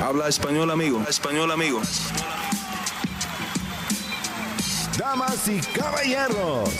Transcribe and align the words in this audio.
Habla 0.00 0.28
español, 0.28 0.70
amigo. 0.70 1.02
español, 1.08 1.50
amigo. 1.50 1.82
Damas 4.96 5.48
y 5.48 5.60
caballeros, 5.60 6.70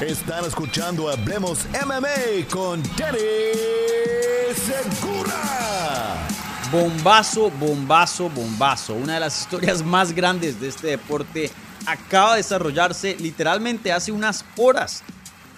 están 0.00 0.46
escuchando 0.46 1.10
Hablemos 1.10 1.66
MMA 1.84 2.48
con 2.50 2.82
Danny 2.96 3.18
Segura. 4.54 6.26
Bombazo, 6.70 7.50
bombazo, 7.50 8.30
bombazo. 8.30 8.94
Una 8.94 9.14
de 9.14 9.20
las 9.20 9.42
historias 9.42 9.84
más 9.84 10.12
grandes 10.12 10.58
de 10.58 10.68
este 10.68 10.86
deporte 10.88 11.50
acaba 11.84 12.32
de 12.32 12.36
desarrollarse 12.38 13.16
literalmente 13.20 13.92
hace 13.92 14.12
unas 14.12 14.46
horas. 14.56 15.02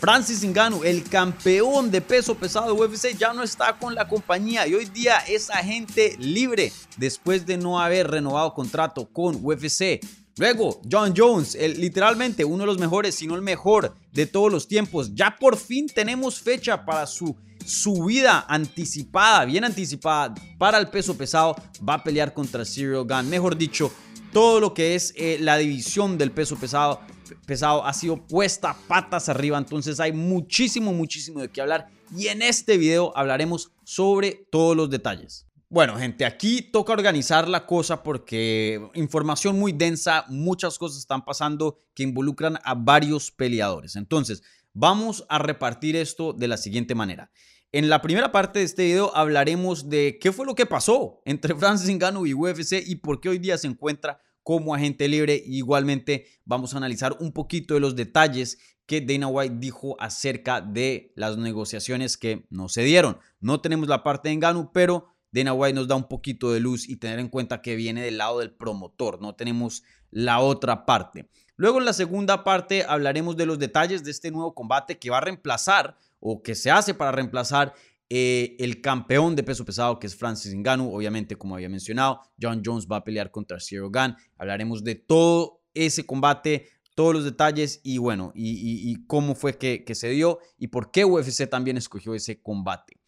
Francis 0.05 0.45
Ngannou, 0.45 0.85
el 0.85 1.03
campeón 1.03 1.91
de 1.91 2.03
peso 2.03 2.35
pesado 2.35 2.67
de 2.67 2.73
UFC, 2.79 3.17
ya 3.17 3.33
no 3.33 3.43
está 3.43 3.79
con 3.79 3.95
la 3.95 4.07
compañía 4.07 4.67
y 4.67 4.75
hoy 4.75 4.85
día 4.85 5.17
es 5.27 5.49
agente 5.49 6.15
libre 6.19 6.75
después 6.99 7.47
de 7.47 7.57
no 7.57 7.81
haber 7.81 8.11
renovado 8.11 8.53
contrato 8.53 9.09
con 9.11 9.43
UFC. 9.43 10.01
Luego, 10.37 10.83
John 10.93 11.15
Jones, 11.17 11.57
literalmente 11.79 12.45
uno 12.45 12.65
de 12.65 12.67
los 12.67 12.79
mejores, 12.79 13.15
si 13.15 13.27
no 13.27 13.35
el 13.35 13.41
mejor 13.41 13.95
de 14.13 14.27
todos 14.27 14.53
los 14.53 14.69
tiempos. 14.69 15.15
Ya 15.15 15.39
por 15.41 15.57
fin 15.57 15.87
tenemos 15.87 16.39
fecha 16.39 16.85
para 16.85 17.07
su 17.07 17.35
subida 17.65 18.45
anticipada, 18.47 19.47
bien 19.47 19.65
anticipada 19.65 20.35
para 20.59 20.77
el 20.77 20.89
peso 20.89 21.17
pesado. 21.17 21.57
Va 21.89 21.95
a 21.95 22.05
pelear 22.05 22.35
contra 22.35 22.67
Cyril 22.67 23.07
Gunn. 23.09 23.31
Mejor 23.31 23.57
dicho, 23.57 23.91
todo 24.35 24.61
lo 24.61 24.75
que 24.75 24.97
es 24.97 25.15
eh, 25.17 25.39
la 25.41 25.57
división 25.57 26.19
del 26.19 26.31
peso 26.31 26.57
pesado 26.57 27.01
pesado 27.47 27.85
ha 27.85 27.93
sido 27.93 28.27
puesta 28.27 28.77
patas 28.89 29.29
arriba, 29.29 29.59
entonces 29.59 30.01
hay 30.01 30.13
muchísimo, 30.13 30.93
muchísimo 30.93 31.41
de 31.41 31.49
qué 31.49 31.61
hablar 31.61 31.89
y 32.17 32.29
en 32.29 32.43
este 32.43 32.77
video 32.79 33.13
hablaremos 33.17 33.73
sobre 33.85 34.47
todos 34.51 34.77
los 34.77 34.91
detalles. 34.91 35.47
Bueno, 35.69 35.97
gente, 35.97 36.25
aquí 36.25 36.63
toca 36.63 36.93
organizar 36.93 37.49
la 37.49 37.67
cosa 37.67 38.03
porque 38.03 38.81
información 38.95 39.59
muy 39.59 39.73
densa, 39.73 40.25
muchas 40.29 40.79
cosas 40.79 40.99
están 40.99 41.25
pasando 41.25 41.79
que 41.95 42.05
involucran 42.05 42.59
a 42.63 42.75
varios 42.75 43.33
peleadores. 43.33 43.97
Entonces, 43.97 44.43
vamos 44.73 45.25
a 45.29 45.39
repartir 45.39 45.97
esto 45.97 46.33
de 46.33 46.47
la 46.47 46.59
siguiente 46.59 46.95
manera. 46.95 47.31
En 47.73 47.89
la 47.89 48.03
primera 48.03 48.31
parte 48.31 48.61
de 48.61 48.67
este 48.67 48.85
video 48.85 49.11
hablaremos 49.17 49.89
de 49.89 50.19
qué 50.21 50.31
fue 50.31 50.47
lo 50.47 50.55
que 50.55 50.65
pasó 50.65 51.21
entre 51.25 51.55
Francis 51.59 51.93
Ngannou 51.93 52.25
y 52.25 52.35
UFC 52.35 52.75
y 52.87 52.95
por 52.95 53.21
qué 53.21 53.31
hoy 53.31 53.39
día 53.39 53.59
se 53.59 53.67
encuentra 53.67 54.21
como 54.45 54.77
agente 54.77 55.09
libre. 55.09 55.43
Igualmente 55.45 56.27
vamos 56.45 56.75
a 56.75 56.77
analizar 56.77 57.17
un 57.19 57.33
poquito 57.33 57.75
de 57.75 57.81
los 57.81 57.97
detalles 57.97 58.59
que 58.87 59.01
Dana 59.01 59.27
White 59.27 59.57
dijo 59.59 59.97
acerca 59.99 60.61
de 60.61 61.13
las 61.17 61.37
negociaciones 61.37 62.17
que 62.17 62.47
no 62.51 62.69
se 62.69 62.83
dieron. 62.83 63.19
No 63.41 63.61
tenemos 63.61 63.89
la 63.89 64.05
parte 64.05 64.29
de 64.29 64.35
Engano, 64.35 64.71
pero 64.73 65.09
Dana 65.33 65.53
White 65.53 65.75
nos 65.75 65.89
da 65.89 65.97
un 65.97 66.07
poquito 66.07 66.53
de 66.53 66.61
luz 66.61 66.89
y 66.89 66.97
tener 66.97 67.19
en 67.19 67.29
cuenta 67.29 67.61
que 67.61 67.75
viene 67.75 68.03
del 68.03 68.19
lado 68.19 68.39
del 68.39 68.53
promotor, 68.53 69.21
no 69.21 69.35
tenemos 69.35 69.83
la 70.13 70.39
otra 70.39 70.87
parte. 70.87 71.29
Luego 71.57 71.79
en 71.79 71.85
la 71.85 71.93
segunda 71.93 72.45
parte 72.45 72.85
hablaremos 72.89 73.37
de 73.37 73.47
los 73.47 73.59
detalles 73.59 74.05
de 74.05 74.13
este 74.13 74.31
nuevo 74.31 74.55
combate 74.55 74.99
que 74.99 75.11
va 75.11 75.19
a 75.19 75.23
reemplazar 75.23 75.97
o 76.21 76.43
que 76.43 76.55
se 76.55 76.71
hace 76.71 76.95
para 76.95 77.11
reemplazar 77.11 77.75
eh, 78.17 78.55
el 78.61 78.81
campeón 78.81 79.35
de 79.35 79.43
peso 79.43 79.65
pesado, 79.65 79.99
que 79.99 80.07
es 80.07 80.15
Francis 80.15 80.55
Ngannou, 80.55 80.95
obviamente, 80.95 81.35
como 81.35 81.57
había 81.57 81.69
mencionado, 81.69 82.21
John 82.41 82.63
Jones 82.65 82.87
va 82.87 82.99
a 82.99 83.03
pelear 83.03 83.33
contra 83.33 83.59
Zero 83.59 83.91
Gun. 83.91 84.15
Hablaremos 84.39 84.85
de 84.85 84.95
todo 84.95 85.65
ese 85.75 86.07
combate, 86.07 86.69
todos 86.95 87.13
los 87.13 87.25
detalles 87.25 87.81
y 87.83 87.99
bueno, 87.99 88.31
y, 88.33 89.05
cómo 89.09 89.35
fue 89.35 89.59
que, 89.59 89.95
se 89.97 90.11
dio 90.11 90.39
y 90.57 90.69
por 90.69 90.93
qué 90.93 91.05
UFC 91.05 91.51
también 91.51 91.77
escogió 91.77 92.15
ese 92.15 92.41
combate. 92.41 93.01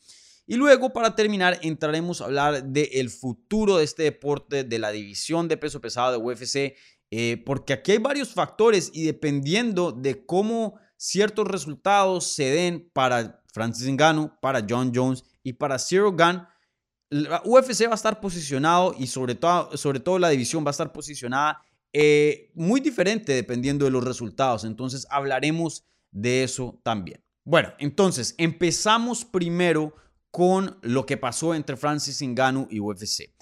Y 0.45 0.57
luego, 0.57 0.93
para 0.93 1.15
terminar, 1.15 1.61
entraremos 1.63 2.21
a 2.21 2.25
hablar 2.25 2.65
del 2.65 3.09
futuro 3.11 3.77
de 3.77 3.85
este 3.85 4.03
deporte, 4.03 4.65
de 4.65 4.79
la 4.81 4.91
división 4.91 5.47
de 5.47 5.57
peso 5.57 5.81
pesado 5.81 6.11
de 6.11 6.19
UFC, 6.19 6.75
eh, 7.13 7.41
porque 7.47 7.75
aquí 7.75 7.93
hay 7.93 7.99
varios 7.99 8.35
factores 8.35 8.91
y 8.93 9.05
dependiendo 9.05 9.93
de 9.93 10.27
cómo 10.27 10.81
ciertos 10.97 11.47
resultados 11.47 12.27
se 12.35 12.51
den 12.51 12.91
para 12.93 13.45
Francis 13.57 13.89
Ngannou, 13.89 14.39
para 14.39 14.67
John 14.69 14.93
Jones 14.95 15.25
y 15.43 15.55
para 15.55 15.79
Zero 15.79 16.13
Gun. 16.13 16.47
La 17.09 17.41
UFC 17.43 17.87
va 17.87 17.93
a 17.93 17.95
estar 17.95 18.21
posicionado 18.21 18.95
y 18.99 19.07
sobre 19.07 19.35
todo, 19.35 19.75
sobre 19.79 19.99
todo 19.99 20.19
la 20.19 20.29
división 20.29 20.63
va 20.63 20.69
a 20.69 20.73
estar 20.73 20.93
posicionada 20.93 21.63
eh, 21.95 22.51
muy 22.55 22.83
diferente 22.83 23.33
dependiendo 23.33 23.87
de 23.87 23.91
los 23.91 24.05
resultados. 24.05 24.65
Entonces 24.65 25.07
hablaremos 25.09 25.87
de 26.11 26.45
eso 26.45 26.79
también. 26.83 27.25
Bueno, 27.45 27.73
entonces 27.79 28.35
empezamos 28.37 29.25
primero 29.25 29.95
con 30.31 30.77
lo 30.83 31.07
que 31.07 31.17
pasó 31.17 31.55
entre 31.55 31.79
Francis 31.79 32.21
Ngannou 32.21 32.69
y 32.71 32.79
UFC. 32.79 33.35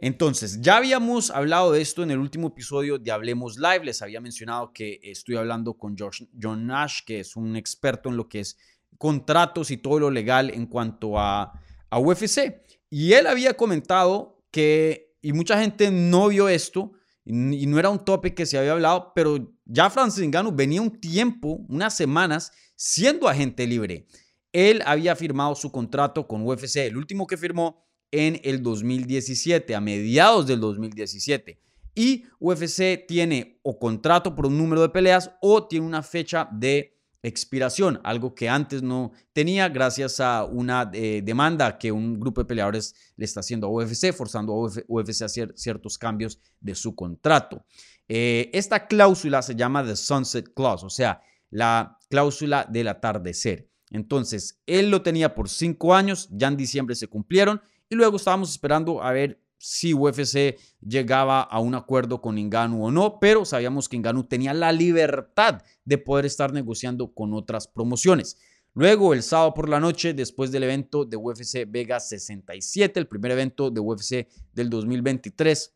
Entonces, 0.00 0.60
ya 0.60 0.78
habíamos 0.78 1.30
hablado 1.30 1.70
de 1.70 1.80
esto 1.80 2.02
en 2.02 2.10
el 2.10 2.18
último 2.18 2.48
episodio 2.48 2.98
de 2.98 3.12
Hablemos 3.12 3.56
Live. 3.58 3.84
Les 3.84 4.02
había 4.02 4.20
mencionado 4.20 4.72
que 4.72 4.98
estoy 5.02 5.36
hablando 5.36 5.74
con 5.74 5.96
John 5.96 6.66
Nash, 6.66 7.00
que 7.04 7.20
es 7.20 7.36
un 7.36 7.54
experto 7.54 8.08
en 8.08 8.16
lo 8.16 8.28
que 8.28 8.40
es 8.40 8.56
contratos 8.98 9.70
y 9.70 9.76
todo 9.78 10.00
lo 10.00 10.10
legal 10.10 10.50
en 10.50 10.66
cuanto 10.66 11.18
a, 11.18 11.52
a 11.88 11.98
UFC. 11.98 12.60
Y 12.90 13.12
él 13.12 13.26
había 13.26 13.54
comentado 13.54 14.42
que, 14.50 15.16
y 15.22 15.32
mucha 15.32 15.60
gente 15.60 15.90
no 15.90 16.28
vio 16.28 16.48
esto, 16.48 16.92
y 17.24 17.66
no 17.66 17.78
era 17.78 17.90
un 17.90 18.02
topic 18.04 18.34
que 18.34 18.46
se 18.46 18.56
había 18.56 18.72
hablado, 18.72 19.12
pero 19.14 19.54
ya 19.66 19.90
Francis 19.90 20.26
Ngannou 20.26 20.54
venía 20.54 20.80
un 20.80 20.98
tiempo, 20.98 21.60
unas 21.68 21.94
semanas, 21.94 22.52
siendo 22.74 23.28
agente 23.28 23.66
libre. 23.66 24.06
Él 24.50 24.82
había 24.86 25.14
firmado 25.14 25.54
su 25.54 25.70
contrato 25.70 26.26
con 26.26 26.46
UFC, 26.46 26.76
el 26.76 26.96
último 26.96 27.26
que 27.26 27.36
firmó 27.36 27.86
en 28.10 28.40
el 28.44 28.62
2017, 28.62 29.74
a 29.74 29.80
mediados 29.80 30.46
del 30.46 30.60
2017. 30.60 31.60
Y 31.94 32.24
UFC 32.38 33.06
tiene 33.06 33.60
o 33.62 33.78
contrato 33.78 34.34
por 34.34 34.46
un 34.46 34.56
número 34.56 34.80
de 34.80 34.88
peleas 34.88 35.30
o 35.42 35.66
tiene 35.66 35.84
una 35.84 36.02
fecha 36.02 36.48
de 36.50 36.97
expiración, 37.22 38.00
algo 38.04 38.34
que 38.34 38.48
antes 38.48 38.82
no 38.82 39.12
tenía 39.32 39.68
gracias 39.68 40.20
a 40.20 40.44
una 40.44 40.90
eh, 40.92 41.20
demanda 41.24 41.78
que 41.78 41.90
un 41.90 42.18
grupo 42.18 42.40
de 42.40 42.46
peleadores 42.46 42.94
le 43.16 43.24
está 43.24 43.40
haciendo 43.40 43.66
a 43.66 43.70
UFC, 43.70 44.12
forzando 44.12 44.52
a 44.52 44.70
UFC 44.86 45.22
a 45.22 45.26
hacer 45.26 45.52
ciertos 45.56 45.98
cambios 45.98 46.40
de 46.60 46.74
su 46.74 46.94
contrato. 46.94 47.64
Eh, 48.08 48.50
esta 48.52 48.86
cláusula 48.86 49.42
se 49.42 49.54
llama 49.54 49.84
The 49.84 49.96
Sunset 49.96 50.52
Clause, 50.54 50.86
o 50.86 50.90
sea, 50.90 51.20
la 51.50 51.98
cláusula 52.08 52.66
del 52.68 52.88
atardecer. 52.88 53.68
Entonces, 53.90 54.60
él 54.66 54.90
lo 54.90 55.02
tenía 55.02 55.34
por 55.34 55.48
cinco 55.48 55.94
años, 55.94 56.28
ya 56.30 56.48
en 56.48 56.56
diciembre 56.56 56.94
se 56.94 57.08
cumplieron 57.08 57.60
y 57.88 57.94
luego 57.94 58.16
estábamos 58.16 58.50
esperando 58.50 59.02
a 59.02 59.12
ver 59.12 59.40
si 59.58 59.92
UFC 59.92 60.56
llegaba 60.80 61.42
a 61.42 61.58
un 61.58 61.74
acuerdo 61.74 62.20
con 62.20 62.38
Inganu 62.38 62.86
o 62.86 62.90
no, 62.90 63.18
pero 63.20 63.44
sabíamos 63.44 63.88
que 63.88 63.96
Inganu 63.96 64.24
tenía 64.24 64.54
la 64.54 64.72
libertad 64.72 65.62
de 65.84 65.98
poder 65.98 66.26
estar 66.26 66.52
negociando 66.52 67.12
con 67.12 67.34
otras 67.34 67.66
promociones. 67.66 68.38
Luego, 68.74 69.12
el 69.12 69.22
sábado 69.22 69.54
por 69.54 69.68
la 69.68 69.80
noche, 69.80 70.14
después 70.14 70.52
del 70.52 70.62
evento 70.62 71.04
de 71.04 71.16
UFC 71.16 71.66
Vegas 71.66 72.08
67, 72.08 73.00
el 73.00 73.08
primer 73.08 73.32
evento 73.32 73.70
de 73.70 73.80
UFC 73.80 74.28
del 74.52 74.70
2023, 74.70 75.74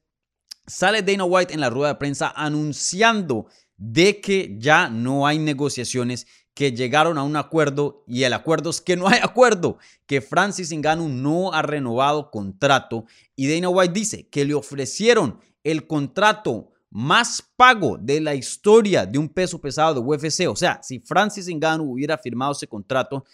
sale 0.66 1.03
Dana 1.03 1.25
White 1.25 1.53
en 1.53 1.60
la 1.60 1.71
rueda 1.71 1.94
de 1.94 1.98
prensa 1.98 2.32
anunciando 2.37 3.47
de 3.76 4.21
que 4.21 4.54
ya 4.59 4.88
no 4.88 5.26
hay 5.26 5.41
negociaciones 5.41 6.26
que 6.55 6.73
llegaron 6.73 7.19
a 7.19 7.23
un 7.23 7.37
acuerdo 7.37 8.05
y 8.07 8.25
el 8.25 8.33
acuerdo 8.33 8.71
es 8.71 8.81
que 8.81 8.97
no 8.97 9.09
hay 9.09 9.19
acuerdo, 9.23 9.79
que 10.07 10.21
Francis 10.21 10.73
Ngannou 10.73 11.09
no 11.09 11.53
ha 11.53 11.63
renovado 11.63 12.31
contrato 12.31 13.07
y 13.37 13.53
Dana 13.53 13.69
White 13.69 13.93
dice 13.93 14.29
que 14.29 14.45
le 14.45 14.55
ofrecieron 14.55 15.41
el 15.65 15.87
contrato 15.87 16.73
más 16.91 17.43
pago 17.57 17.97
de 17.99 18.21
la 18.21 18.35
historia 18.35 19.07
de 19.07 19.19
un 19.19 19.29
peso 19.29 19.59
pesado 19.61 19.95
de 19.95 20.01
UFC. 20.01 20.47
O 20.49 20.57
sea, 20.57 20.81
si 20.83 21.01
Francis 21.01 21.49
Ngannou 21.49 21.91
hubiera 21.91 22.19
firmado 22.19 22.53
ese 22.53 22.67
contrato, 22.67 23.25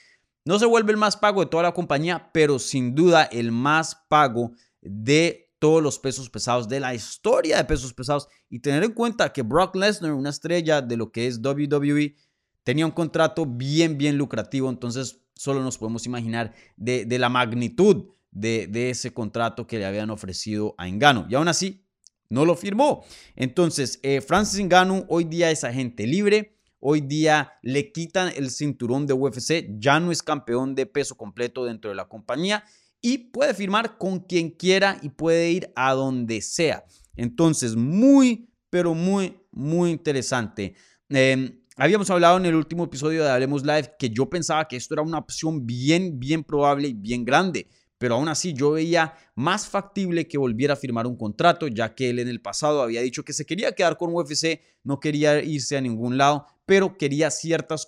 no 0.45 0.59
se 0.59 0.67
vuelve 0.67 0.93
el 0.93 0.97
más 0.97 1.17
pago 1.17 1.41
de 1.41 1.51
toda 1.51 1.65
la 1.65 1.75
compañía, 1.75 2.31
pero 2.33 2.59
sin 2.59 2.95
duda 2.95 3.25
el 3.25 3.51
más 3.51 3.97
pago 4.09 4.53
de 4.81 5.53
todos 5.59 5.83
los 5.83 5.99
pesos 5.99 6.31
pesados 6.31 6.69
de 6.69 6.79
la 6.79 6.95
historia 6.95 7.57
de 7.57 7.65
pesos 7.65 7.93
pesados. 7.93 8.29
Y 8.49 8.61
tener 8.61 8.85
en 8.85 8.93
cuenta 8.93 9.33
que 9.33 9.43
Brock 9.43 9.75
Lesnar, 9.75 10.13
una 10.13 10.31
estrella 10.31 10.81
de 10.81 10.97
lo 10.97 11.11
que 11.11 11.27
es 11.27 11.41
WWE, 11.43 12.15
tenía 12.69 12.85
un 12.85 12.93
contrato 12.93 13.47
bien, 13.47 13.97
bien 13.97 14.19
lucrativo, 14.19 14.69
entonces 14.69 15.23
solo 15.35 15.63
nos 15.63 15.79
podemos 15.79 16.05
imaginar 16.05 16.53
de, 16.77 17.07
la 17.19 17.31
magnitud 17.31 18.11
de, 18.31 18.91
ese 18.91 19.15
contrato 19.15 19.67
que 19.67 19.79
le 19.79 19.87
habían 19.87 20.11
ofrecido 20.11 20.75
a 20.77 20.87
Engano. 20.87 21.27
Y 21.31 21.35
aún 21.35 21.49
así, 21.49 21.87
no 22.29 22.45
lo 22.45 22.55
firmó. 22.57 23.07
Entonces, 23.37 23.99
eh, 24.03 24.21
Francis 24.21 24.61
Engano 24.61 25.07
hoy 25.09 25.25
día 25.25 25.51
es 25.51 25.65
agente 25.65 26.07
libre. 26.07 26.59
Hoy 26.79 27.01
día 27.01 27.55
le 27.63 27.91
quitan 27.91 28.35
el 28.37 28.51
cinturón 28.51 29.07
de 29.07 29.15
UFC, 29.15 29.79
ya 29.79 29.99
no 29.99 30.13
es 30.13 30.23
campeón 30.23 30.75
de 30.75 30.85
peso 30.85 31.17
completo 31.17 31.65
dentro 31.65 31.89
de 31.89 31.97
la 31.97 32.07
compañía 32.07 32.65
y 33.01 33.17
puede 33.17 33.55
firmar 33.55 33.97
con 33.97 34.21
quien 34.21 34.51
quiera 34.51 34.99
y 35.01 35.09
puede 35.09 35.51
ir 35.53 35.73
a 35.75 35.95
donde 35.95 36.43
sea. 36.43 36.85
Entonces, 37.17 37.77
muy, 37.77 38.51
pero 38.69 38.93
muy, 38.93 39.41
muy 39.53 39.91
interesante. 39.91 40.75
Em, 41.09 41.59
Habíamos 41.79 42.11
hablado 42.11 42.37
en 42.37 42.45
el 42.45 42.57
último 42.57 42.85
episodio 42.85 43.25
de 43.25 43.31
Hablemos 43.31 43.63
Live 43.63 43.95
que 43.99 44.11
yo 44.11 44.29
pensaba 44.29 44.67
que 44.69 44.77
esto 44.77 44.95
era 44.95 45.03
una 45.03 45.19
opción 45.19 45.65
bien, 45.65 46.19
bien 46.19 46.45
probable 46.45 46.89
y 46.89 46.93
bien 46.93 47.25
grande 47.25 47.69
pero 47.99 48.15
aún 48.15 48.29
así 48.29 48.53
yo 48.53 48.73
veía 48.73 49.15
más 49.35 49.67
factible 49.67 50.29
que 50.29 50.39
volviera 50.39 50.75
a 50.75 50.77
firmar 50.77 51.07
un 51.07 51.17
contrato, 51.17 51.67
ya 51.67 51.95
que 51.95 52.11
él 52.11 52.21
en 52.21 52.29
el 52.29 52.41
pasado 52.41 52.81
había 52.81 53.03
dicho 53.03 53.25
que 53.25 53.33
se 53.33 53.45
quería 53.45 53.73
quedar 53.73 53.97
con 53.97 54.15
UFC, 54.15 54.61
no 54.85 55.01
quería 55.01 55.43
irse 55.43 55.77
a 55.77 55.81
ningún 55.81 56.17
lado, 56.17 56.47
pero 56.65 56.97
quería 56.97 57.31
ciertas 57.31 57.87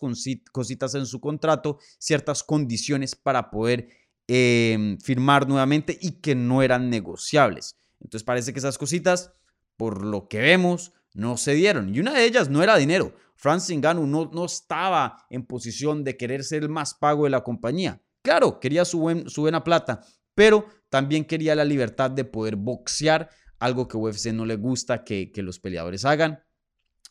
cositas 0.52 0.94
en 0.94 1.06
su 1.06 1.20
contrato, 1.20 1.78
ciertas 1.98 2.42
condiciones 2.42 3.14
para 3.14 3.50
poder 3.50 3.88
em, 4.26 4.98
firmar 4.98 5.48
nuevamente 5.48 5.96
y 6.00 6.12
que 6.20 6.34
no 6.34 6.62
eran 6.62 6.90
negociables. 6.90 7.76
Entonces 8.00 8.24
parece 8.24 8.52
que 8.52 8.58
esas 8.58 8.78
cositas, 8.78 9.32
por 9.76 10.04
lo 10.04 10.28
que 10.28 10.40
vemos, 10.40 10.92
no 11.14 11.36
se 11.36 11.54
dieron. 11.54 11.94
Y 11.94 12.00
una 12.00 12.14
de 12.14 12.24
ellas 12.24 12.48
no 12.48 12.62
era 12.62 12.76
dinero. 12.76 13.14
Francis 13.40 13.74
Ngannou 13.74 14.06
no, 14.06 14.30
no 14.34 14.44
estaba 14.44 15.24
en 15.30 15.46
posición 15.46 16.04
de 16.04 16.18
querer 16.18 16.44
ser 16.44 16.62
el 16.62 16.68
más 16.68 16.92
pago 16.92 17.24
de 17.24 17.30
la 17.30 17.42
compañía. 17.42 18.02
Claro, 18.22 18.60
quería 18.60 18.84
su, 18.84 18.98
buena 18.98 19.64
plata, 19.64 20.02
pero 20.34 20.66
también 20.90 21.24
quería 21.24 21.54
la 21.54 21.64
libertad 21.64 22.10
de 22.10 22.24
poder 22.24 22.56
boxear, 22.56 23.30
algo 23.58 23.88
que 23.88 23.96
UFC 23.96 24.26
no 24.26 24.44
le 24.44 24.56
gusta 24.56 25.04
que, 25.04 25.32
los 25.36 25.58
peleadores 25.58 26.04
hagan. 26.04 26.44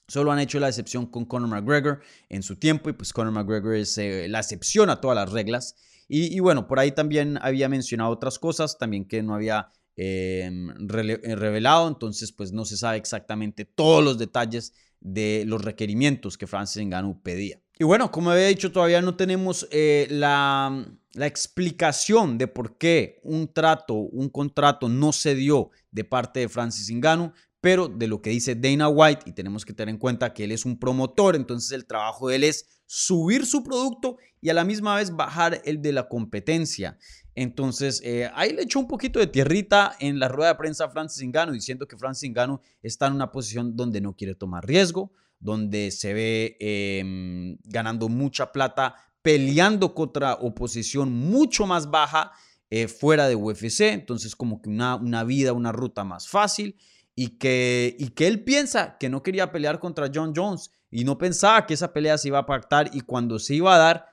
Solo 0.07 0.31
han 0.31 0.37
hecho 0.37 0.59
la 0.59 0.67
excepción 0.67 1.07
con 1.07 1.25
Conor 1.25 1.49
McGregor 1.49 2.01
en 2.29 2.43
su 2.43 2.57
tiempo 2.57 2.91
y 2.91 2.93
pues 2.93 3.11
Conor 3.11 3.33
McGregor 3.33 3.75
es 3.75 3.97
eh, 3.97 4.27
la 4.27 4.39
excepción 4.39 4.91
a 4.91 5.01
todas 5.01 5.15
las 5.15 5.31
reglas. 5.31 5.77
Y, 6.07 6.39
bueno, 6.39 6.67
por 6.67 6.79
ahí 6.79 6.91
también 6.91 7.39
había 7.41 7.69
mencionado 7.69 8.11
otras 8.11 8.37
cosas, 8.37 8.77
también 8.77 9.07
que 9.07 9.21
no 9.21 9.33
había 9.35 9.69
em, 9.95 10.69
eh, 10.71 11.35
revelado, 11.35 11.87
entonces 11.87 12.31
pues 12.31 12.51
no 12.51 12.65
se 12.65 12.77
sabe 12.77 12.97
exactamente 12.97 13.65
todos 13.65 14.03
los 14.03 14.17
detalles 14.17 14.73
de 15.01 15.43
los 15.45 15.63
requerimientos 15.63 16.37
que 16.37 16.47
Francis 16.47 16.85
Ngannou 16.85 17.21
pedía. 17.21 17.61
Y 17.77 17.85
bueno, 17.85 18.11
como 18.11 18.31
había 18.31 18.47
dicho, 18.47 18.71
todavía 18.71 19.01
no 19.01 19.15
tenemos 19.15 19.67
eh, 19.71 20.07
la, 20.09 20.85
la, 21.13 21.27
explicación 21.27 22.37
de 22.37 22.47
por 22.47 22.77
qué 22.77 23.21
un 23.23 23.53
trato, 23.53 23.93
un 23.93 24.27
contrato 24.29 24.89
no 24.89 25.13
se 25.13 25.33
dio 25.33 25.69
de 25.89 26.03
parte 26.03 26.41
de 26.41 26.49
Francis 26.49 26.91
Ngannou, 26.91 27.31
pero 27.61 27.87
de 27.87 28.07
lo 28.07 28.21
que 28.21 28.31
dice 28.31 28.55
Dana 28.55 28.89
White, 28.89 29.23
y 29.25 29.33
tenemos 29.33 29.65
que 29.65 29.73
tener 29.73 29.93
en 29.93 29.99
cuenta 29.99 30.33
que 30.33 30.43
él 30.43 30.51
es 30.51 30.65
un 30.65 30.77
promotor, 30.77 31.35
entonces 31.35 31.71
el 31.71 31.85
trabajo 31.85 32.27
de 32.27 32.35
él 32.35 32.43
es 32.43 32.78
subir 32.91 33.45
su 33.45 33.63
producto 33.63 34.17
y 34.41 34.49
a 34.49 34.53
la 34.55 34.63
misma 34.63 34.95
vez 34.95 35.15
bajar 35.15 35.61
el 35.63 35.79
de 35.79 35.93
la 35.93 36.09
competencia. 36.09 36.97
Entonces, 37.35 38.01
eh, 38.03 38.31
ahí 38.33 38.51
le 38.51 38.63
echó 38.63 38.79
un 38.79 38.87
poquito 38.87 39.19
de 39.19 39.27
tierrita 39.27 39.95
en 39.99 40.17
la 40.17 40.27
rueda 40.27 40.49
de 40.49 40.55
prensa 40.55 40.85
a 40.85 40.89
Francis 40.89 41.29
diciendo 41.51 41.87
que 41.87 41.97
Francis 41.97 42.31
Ngannou 42.31 42.59
está 42.81 43.05
en 43.05 43.13
una 43.13 43.31
posición 43.31 43.75
donde 43.75 44.01
no 44.01 44.15
quiere 44.15 44.33
tomar 44.33 44.65
riesgo, 44.65 45.11
donde 45.39 45.91
se 45.91 46.15
ve 46.15 46.57
em, 46.59 47.59
ganando 47.63 48.09
mucha 48.09 48.51
plata, 48.51 48.95
peleando 49.21 49.93
contra 49.93 50.33
oposición 50.33 51.11
mucho 51.13 51.67
más 51.67 51.91
baja 51.91 52.31
eh, 52.71 52.87
fuera 52.87 53.27
de 53.27 53.35
UFC, 53.35 53.81
entonces 53.81 54.35
como 54.35 54.63
que 54.63 54.69
una, 54.69 55.23
vida, 55.25 55.53
una 55.53 55.71
ruta 55.71 56.03
más 56.03 56.27
fácil, 56.27 56.75
y 57.21 57.31
que, 57.31 57.97
y 57.99 58.11
que 58.11 58.27
él 58.27 58.45
piensa 58.45 58.97
que 58.97 59.09
no 59.09 59.21
quería 59.23 59.51
pelear 59.51 59.81
contra 59.81 60.09
John 60.13 60.31
Jones 60.33 60.71
y 60.89 61.03
no 61.03 61.17
pensaba 61.17 61.65
que 61.65 61.73
esa 61.73 61.91
pelea 61.91 62.17
se 62.17 62.29
iba 62.29 62.39
a 62.39 62.45
pactar 62.45 62.91
y 62.93 63.01
cuando 63.01 63.39
se 63.39 63.55
iba 63.55 63.75
a 63.75 63.77
dar, 63.77 64.05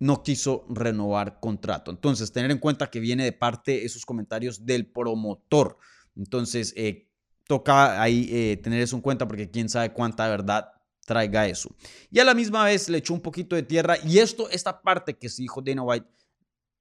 no 0.00 0.24
quiso 0.24 0.66
renovar 0.68 1.38
contrato. 1.38 1.92
Entonces, 1.92 2.32
tener 2.32 2.50
en 2.50 2.58
cuenta 2.58 2.90
que 2.90 2.98
viene 2.98 3.22
de 3.22 3.30
parte 3.30 3.84
esos 3.84 4.04
comentarios 4.04 4.66
del 4.66 4.90
promotor. 4.90 5.78
Entonces, 6.16 6.74
eh, 6.76 7.12
toca 7.46 8.02
ahí 8.02 8.28
eh, 8.28 8.56
tener 8.56 8.80
eso 8.80 8.96
en 8.96 9.02
cuenta 9.02 9.28
porque 9.28 9.48
quién 9.48 9.68
sabe 9.68 9.92
cuánta 9.92 10.28
verdad 10.28 10.72
traiga 11.06 11.46
eso. 11.46 11.76
Y 12.10 12.18
a 12.18 12.24
la 12.24 12.34
misma 12.34 12.64
vez 12.64 12.88
le 12.88 12.98
echó 12.98 13.14
un 13.14 13.20
poquito 13.20 13.54
de 13.54 13.62
tierra 13.62 13.98
y 14.04 14.18
esto, 14.18 14.50
esta 14.50 14.82
parte 14.82 15.16
que 15.16 15.28
se 15.28 15.42
dijo 15.42 15.62
Dana 15.62 15.84
White, 15.84 16.08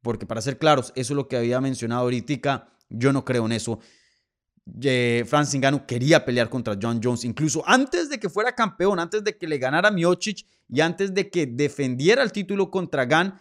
porque 0.01 0.25
para 0.25 0.42
ser 0.42 0.57
claros, 0.57 0.92
eso 0.95 1.13
es 1.13 1.18
lo 1.18 1.27
que 1.27 1.38
había 1.38 1.62
mencionado 1.62 2.01
ahorita, 2.01 2.74
yo 2.89 3.13
no 3.13 3.24
creo 3.24 3.45
en 3.45 3.51
eso. 3.51 3.80
Eh, 4.81 5.24
Francis 5.27 5.60
Ngannou 5.60 5.86
quería 5.86 6.24
pelear 6.24 6.50
contra 6.50 6.77
John 6.81 7.01
Jones, 7.04 7.25
incluso 7.25 7.63
antes 7.68 8.10
de 8.10 8.18
que 8.19 8.30
fuera 8.30 8.56
campeón, 8.56 9.00
antes 9.00 9.24
de 9.24 9.38
que 9.38 9.48
le 9.48 9.57
ganara 9.57 9.92
Miocic 9.92 10.45
y 10.69 10.80
antes 10.80 11.13
de 11.13 11.30
que 11.30 11.45
defendiera 11.45 12.24
el 12.24 12.31
título 12.31 12.71
contra 12.71 13.06
Gan, 13.06 13.38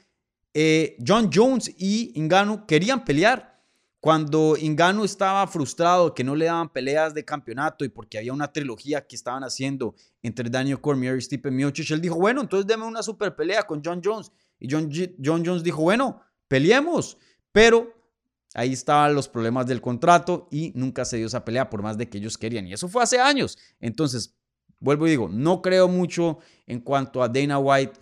eh, 0.52 0.96
John 1.06 1.30
Jones 1.32 1.72
y 1.78 2.12
Ngannou 2.16 2.66
querían 2.66 3.04
pelear. 3.04 3.52
Cuando 4.00 4.56
Ingano 4.56 5.04
estaba 5.04 5.46
frustrado 5.46 6.12
que 6.12 6.24
no 6.24 6.34
le 6.34 6.46
daban 6.46 6.68
peleas 6.70 7.14
de 7.14 7.24
campeonato 7.24 7.84
y 7.84 7.88
porque 7.88 8.18
había 8.18 8.32
una 8.32 8.52
trilogía 8.52 9.06
que 9.06 9.14
estaban 9.14 9.44
haciendo 9.44 9.94
entre 10.24 10.50
Daniel 10.50 10.80
Cormier 10.80 11.16
y 11.16 11.20
Stipe 11.20 11.52
Miocic, 11.52 11.88
él 11.92 12.00
dijo, 12.00 12.16
bueno, 12.16 12.40
entonces 12.40 12.66
deme 12.66 12.84
una 12.84 13.00
super 13.00 13.36
pelea 13.36 13.62
con 13.62 13.80
John 13.84 14.00
Jones. 14.04 14.32
Y 14.58 14.68
John, 14.68 14.90
John 15.24 15.44
Jones 15.46 15.62
dijo, 15.62 15.82
bueno, 15.82 16.20
peleemos. 16.48 17.16
Pero 17.52 17.94
ahí 18.54 18.72
estaban 18.72 19.14
los 19.14 19.28
problemas 19.28 19.66
del 19.66 19.80
contrato 19.80 20.48
y 20.50 20.72
nunca 20.74 21.04
se 21.04 21.16
dio 21.16 21.26
esa 21.26 21.44
pelea 21.44 21.70
por 21.70 21.82
más 21.82 21.98
de 21.98 22.08
que 22.08 22.18
ellos 22.18 22.38
querían. 22.38 22.66
Y 22.66 22.72
eso 22.72 22.88
fue 22.88 23.02
hace 23.02 23.18
años. 23.18 23.58
Entonces, 23.80 24.34
vuelvo 24.78 25.06
y 25.06 25.10
digo, 25.10 25.28
no 25.28 25.62
creo 25.62 25.88
mucho 25.88 26.38
en 26.66 26.80
cuanto 26.80 27.22
a 27.22 27.28
Dana 27.28 27.58
White 27.58 28.00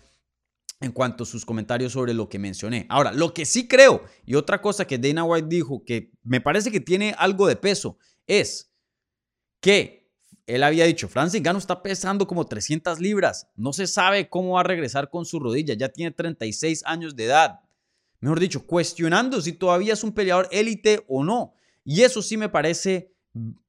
en 0.81 0.91
cuanto 0.91 1.23
a 1.23 1.27
sus 1.27 1.45
comentarios 1.45 1.93
sobre 1.93 2.13
lo 2.13 2.27
que 2.27 2.39
mencioné. 2.39 2.87
Ahora, 2.89 3.11
lo 3.13 3.33
que 3.33 3.45
sí 3.45 3.67
creo, 3.67 4.03
y 4.25 4.33
otra 4.35 4.61
cosa 4.61 4.85
que 4.85 4.97
Dana 4.97 5.23
White 5.23 5.47
dijo 5.47 5.85
que 5.85 6.11
me 6.23 6.41
parece 6.41 6.71
que 6.71 6.79
tiene 6.79 7.13
algo 7.17 7.47
de 7.47 7.55
peso, 7.55 7.97
es 8.25 8.73
que 9.59 10.09
él 10.47 10.63
había 10.63 10.85
dicho, 10.85 11.07
Francis 11.07 11.41
Gano 11.41 11.59
está 11.59 11.83
pesando 11.83 12.27
como 12.27 12.45
300 12.45 12.99
libras, 12.99 13.47
no 13.55 13.73
se 13.73 13.85
sabe 13.85 14.27
cómo 14.27 14.53
va 14.53 14.61
a 14.61 14.63
regresar 14.63 15.09
con 15.09 15.23
su 15.23 15.39
rodilla, 15.39 15.75
ya 15.75 15.89
tiene 15.89 16.11
36 16.11 16.83
años 16.85 17.15
de 17.15 17.25
edad. 17.25 17.59
Mejor 18.21 18.39
dicho, 18.39 18.65
cuestionando 18.65 19.41
si 19.41 19.53
todavía 19.53 19.93
es 19.93 20.03
un 20.03 20.13
peleador 20.13 20.47
élite 20.51 21.03
o 21.07 21.23
no. 21.23 21.53
Y 21.83 22.01
eso 22.01 22.21
sí 22.21 22.37
me 22.37 22.49
parece 22.49 23.13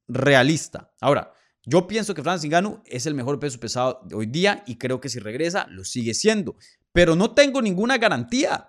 realista. 0.07 0.93
Ahora, 1.01 1.33
yo 1.65 1.87
pienso 1.87 2.15
que 2.15 2.23
Francis 2.23 2.49
Ngannou 2.49 2.83
es 2.85 3.07
el 3.07 3.15
mejor 3.15 3.39
peso 3.39 3.59
pesado 3.59 4.01
de 4.05 4.15
hoy 4.15 4.27
día 4.27 4.63
y 4.67 4.77
creo 4.77 5.01
que 5.01 5.09
si 5.09 5.19
regresa 5.19 5.67
lo 5.71 5.85
sigue 5.85 6.13
siendo 6.13 6.57
pero 6.93 7.17
no 7.17 7.33
tengo 7.33 7.61
ninguna 7.61 7.99
garantía. 7.99 8.69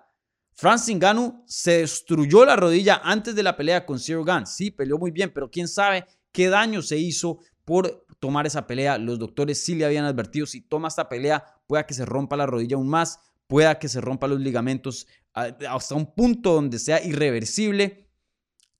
Francis 0.54 0.96
Ngannou 0.96 1.44
se 1.46 1.78
destruyó 1.78 2.44
la 2.44 2.56
rodilla 2.56 3.00
antes 3.04 3.34
de 3.34 3.42
la 3.42 3.56
pelea 3.56 3.84
con 3.84 3.98
Zero 3.98 4.24
Gun. 4.24 4.46
Sí, 4.46 4.70
peleó 4.70 4.98
muy 4.98 5.10
bien, 5.10 5.32
pero 5.32 5.50
quién 5.50 5.68
sabe 5.68 6.06
qué 6.32 6.48
daño 6.48 6.80
se 6.80 6.96
hizo 6.96 7.40
por 7.64 8.06
tomar 8.18 8.46
esa 8.46 8.66
pelea. 8.66 8.98
Los 8.98 9.18
doctores 9.18 9.62
sí 9.62 9.74
le 9.74 9.84
habían 9.84 10.04
advertido, 10.04 10.46
si 10.46 10.60
toma 10.60 10.88
esta 10.88 11.08
pelea, 11.08 11.44
pueda 11.66 11.86
que 11.86 11.94
se 11.94 12.04
rompa 12.04 12.36
la 12.36 12.46
rodilla 12.46 12.76
aún 12.76 12.88
más, 12.88 13.20
pueda 13.46 13.78
que 13.78 13.88
se 13.88 14.00
rompa 14.00 14.26
los 14.26 14.40
ligamentos 14.40 15.06
hasta 15.34 15.94
un 15.94 16.14
punto 16.14 16.54
donde 16.54 16.78
sea 16.78 17.02
irreversible. 17.04 18.08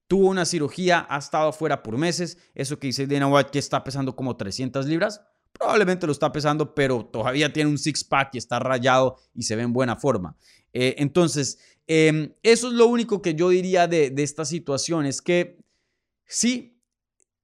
Tuvo 0.06 0.28
una 0.28 0.44
cirugía, 0.44 1.06
ha 1.08 1.18
estado 1.18 1.52
fuera 1.52 1.82
por 1.82 1.98
meses. 1.98 2.38
Eso 2.54 2.78
que 2.78 2.86
dice 2.86 3.06
Dana 3.06 3.26
White, 3.26 3.50
que 3.50 3.58
está 3.58 3.82
pesando 3.82 4.14
como 4.14 4.36
300 4.36 4.86
libras, 4.86 5.20
Probablemente 5.54 6.06
lo 6.06 6.12
está 6.12 6.32
pesando, 6.32 6.74
pero 6.74 7.06
todavía 7.06 7.52
tiene 7.52 7.70
un 7.70 7.78
six-pack 7.78 8.34
y 8.34 8.38
está 8.38 8.58
rayado 8.58 9.16
y 9.34 9.44
se 9.44 9.54
ve 9.54 9.62
en 9.62 9.72
buena 9.72 9.94
forma. 9.94 10.36
Eh, 10.72 10.96
entonces, 10.98 11.58
em, 11.86 12.34
eso 12.42 12.68
es 12.68 12.74
lo 12.74 12.86
único 12.86 13.22
que 13.22 13.34
yo 13.34 13.50
diría 13.50 13.86
de, 13.86 14.12
esta 14.18 14.44
situación, 14.44 15.06
es 15.06 15.22
que 15.22 15.64
sí, 16.26 16.82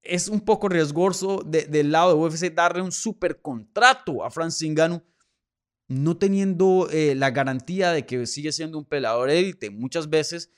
es 0.03 0.27
un 0.29 0.41
poco 0.41 0.69
riesgoso 0.69 1.45
del 1.47 1.93
lado 1.93 2.11
de 2.11 2.21
UFC 2.21 2.53
darle 2.53 2.83
un 2.83 2.91
super 2.91 3.41
contrato 3.41 4.25
a 4.25 4.31
Francis 4.31 4.69
Ngannou, 4.69 5.03
no 5.91 6.17
teniendo 6.17 6.89
eh, 6.93 7.17
la 7.17 7.33
garantía 7.33 7.91
de 7.91 8.07
que 8.07 8.25
sigue 8.25 8.53
siendo 8.53 8.79
un 8.79 8.85
pelador 8.85 9.29
élite. 9.29 9.71
Muchas 9.71 10.09
veces 10.09 10.53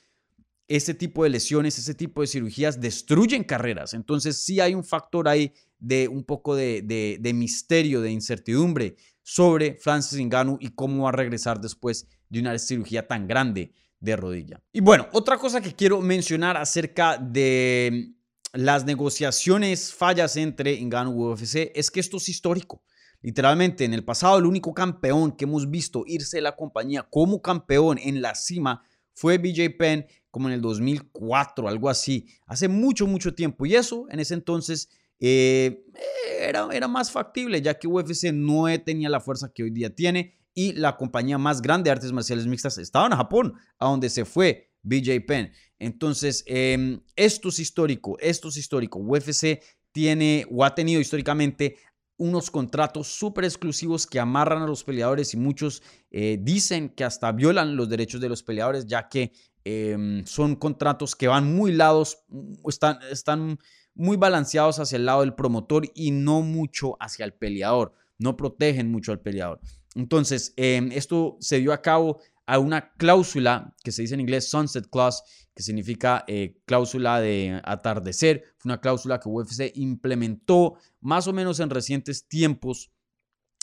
ese 0.67 0.93
tipo 0.93 1.23
de 1.23 1.31
lesiones, 1.31 1.79
ese 1.79 1.95
tipo 1.95 2.21
de 2.21 2.27
cirugías 2.27 2.79
destruyen 2.79 3.43
carreras. 3.43 3.95
Entonces 3.95 4.37
sí 4.37 4.59
hay 4.59 4.75
un 4.75 4.83
factor 4.83 5.27
ahí 5.27 5.51
de 5.79 6.07
un 6.07 6.23
poco 6.23 6.55
de, 6.55 7.19
misterio, 7.33 7.99
de 8.01 8.11
incertidumbre 8.11 8.95
sobre 9.23 9.75
Francis 9.79 10.19
Ngannou 10.19 10.59
y 10.61 10.69
cómo 10.69 11.05
va 11.05 11.09
a 11.09 11.13
regresar 11.13 11.59
después 11.59 12.07
de 12.29 12.39
una 12.39 12.57
cirugía 12.59 13.07
tan 13.07 13.27
grande 13.27 13.73
de 13.99 14.15
rodilla. 14.15 14.61
Y 14.71 14.81
bueno, 14.81 15.07
otra 15.13 15.39
cosa 15.39 15.61
que 15.61 15.73
quiero 15.73 15.99
mencionar 15.99 16.57
acerca 16.57 17.17
de 17.17 18.13
las 18.51 18.85
negociaciones 18.85 19.91
fallas 19.91 20.37
entre 20.37 20.79
Ngannou 20.79 21.15
y 21.15 21.33
UFC 21.33 21.71
es 21.73 21.89
que 21.89 22.01
esto 22.01 22.17
es 22.17 22.29
histórico. 22.29 22.83
Literalmente, 23.23 23.85
en 23.85 23.93
el 23.93 24.03
pasado, 24.03 24.37
el 24.37 24.45
único 24.45 24.73
campeón 24.73 25.31
que 25.31 25.45
hemos 25.45 25.69
visto 25.69 26.03
irse 26.05 26.37
de 26.37 26.41
la 26.41 26.57
compañía 26.57 27.07
como 27.09 27.41
campeón 27.41 27.97
en 27.97 28.21
la 28.21 28.35
cima 28.35 28.83
fue 29.13 29.37
BJ 29.37 29.77
Penn, 29.77 30.05
como 30.29 30.49
en 30.49 30.55
el 30.55 30.61
2004, 30.61 31.67
algo 31.67 31.89
así, 31.89 32.27
hace 32.45 32.67
mucho, 32.67 33.07
mucho 33.07 33.33
tiempo. 33.33 33.65
Y 33.65 33.75
eso, 33.75 34.07
en 34.09 34.19
ese 34.19 34.33
entonces, 34.33 34.89
eh, 35.19 35.85
era, 36.41 36.67
era 36.73 36.89
más 36.89 37.11
factible, 37.11 37.61
ya 37.61 37.79
que 37.79 37.87
UFC 37.87 38.33
no 38.33 38.65
tenía 38.83 39.07
la 39.09 39.21
fuerza 39.21 39.53
que 39.53 39.63
hoy 39.63 39.69
día 39.69 39.95
tiene 39.95 40.35
y 40.53 40.73
la 40.73 40.97
compañía 40.97 41.37
más 41.37 41.61
grande 41.61 41.87
de 41.87 41.91
artes 41.91 42.11
marciales 42.11 42.45
mixtas 42.45 42.77
estaba 42.77 43.05
en 43.07 43.13
Japón, 43.13 43.53
a 43.79 43.87
donde 43.87 44.09
se 44.09 44.25
fue 44.25 44.69
BJ 44.81 45.21
Penn. 45.25 45.51
Entonces, 45.79 46.43
em, 46.45 47.01
esto 47.15 47.49
es 47.49 47.59
histórico, 47.59 48.17
esto 48.19 48.49
es 48.49 48.57
histórico. 48.57 48.99
UFC 48.99 49.61
tiene 49.93 50.45
o 50.51 50.65
ha 50.65 50.75
tenido 50.75 50.99
históricamente 50.99 51.77
unos 52.23 52.49
contratos 52.49 53.07
súper 53.07 53.45
exclusivos 53.45 54.07
que 54.07 54.19
amarran 54.19 54.61
a 54.61 54.67
los 54.67 54.83
peleadores 54.83 55.33
y 55.33 55.37
muchos 55.37 55.83
eh, 56.11 56.37
dicen 56.41 56.89
que 56.89 57.03
hasta 57.03 57.31
violan 57.31 57.75
los 57.75 57.89
derechos 57.89 58.21
de 58.21 58.29
los 58.29 58.43
peleadores, 58.43 58.85
ya 58.85 59.09
que 59.09 59.31
Em, 59.65 60.25
son 60.25 60.55
contratos 60.55 61.15
que 61.15 61.27
van 61.27 61.53
muy 61.53 61.71
lados, 61.71 62.19
están, 62.67 62.99
están 63.09 63.59
muy 63.95 64.17
balanceados 64.17 64.79
hacia 64.79 64.97
el 64.97 65.05
lado 65.05 65.21
del 65.21 65.35
promotor 65.35 65.89
y 65.95 66.11
no 66.11 66.41
mucho 66.41 66.97
hacia 66.99 67.25
el 67.25 67.33
peleador. 67.33 67.93
No 68.17 68.35
protegen 68.35 68.91
mucho 68.91 69.11
al 69.11 69.21
peleador. 69.21 69.61
Entonces, 69.95 70.53
em, 70.57 70.91
esto 70.91 71.37
se 71.39 71.59
dio 71.59 71.71
a 71.71 71.81
cabo 71.81 72.19
a 72.45 72.59
una 72.59 72.93
cláusula 72.93 73.73
que 73.83 73.91
se 73.91 74.01
dice 74.01 74.15
en 74.15 74.21
inglés 74.21 74.49
Sunset 74.49 74.89
Clause, 74.89 75.23
que 75.55 75.63
significa 75.63 76.25
eh, 76.27 76.61
cláusula 76.65 77.21
de 77.21 77.61
atardecer. 77.63 78.43
Fue 78.57 78.69
una 78.69 78.81
cláusula 78.81 79.19
que 79.19 79.29
UFC 79.29 79.71
implementó 79.75 80.75
más 80.99 81.27
o 81.27 81.33
menos 81.33 81.59
en 81.59 81.69
recientes 81.69 82.27
tiempos, 82.27 82.91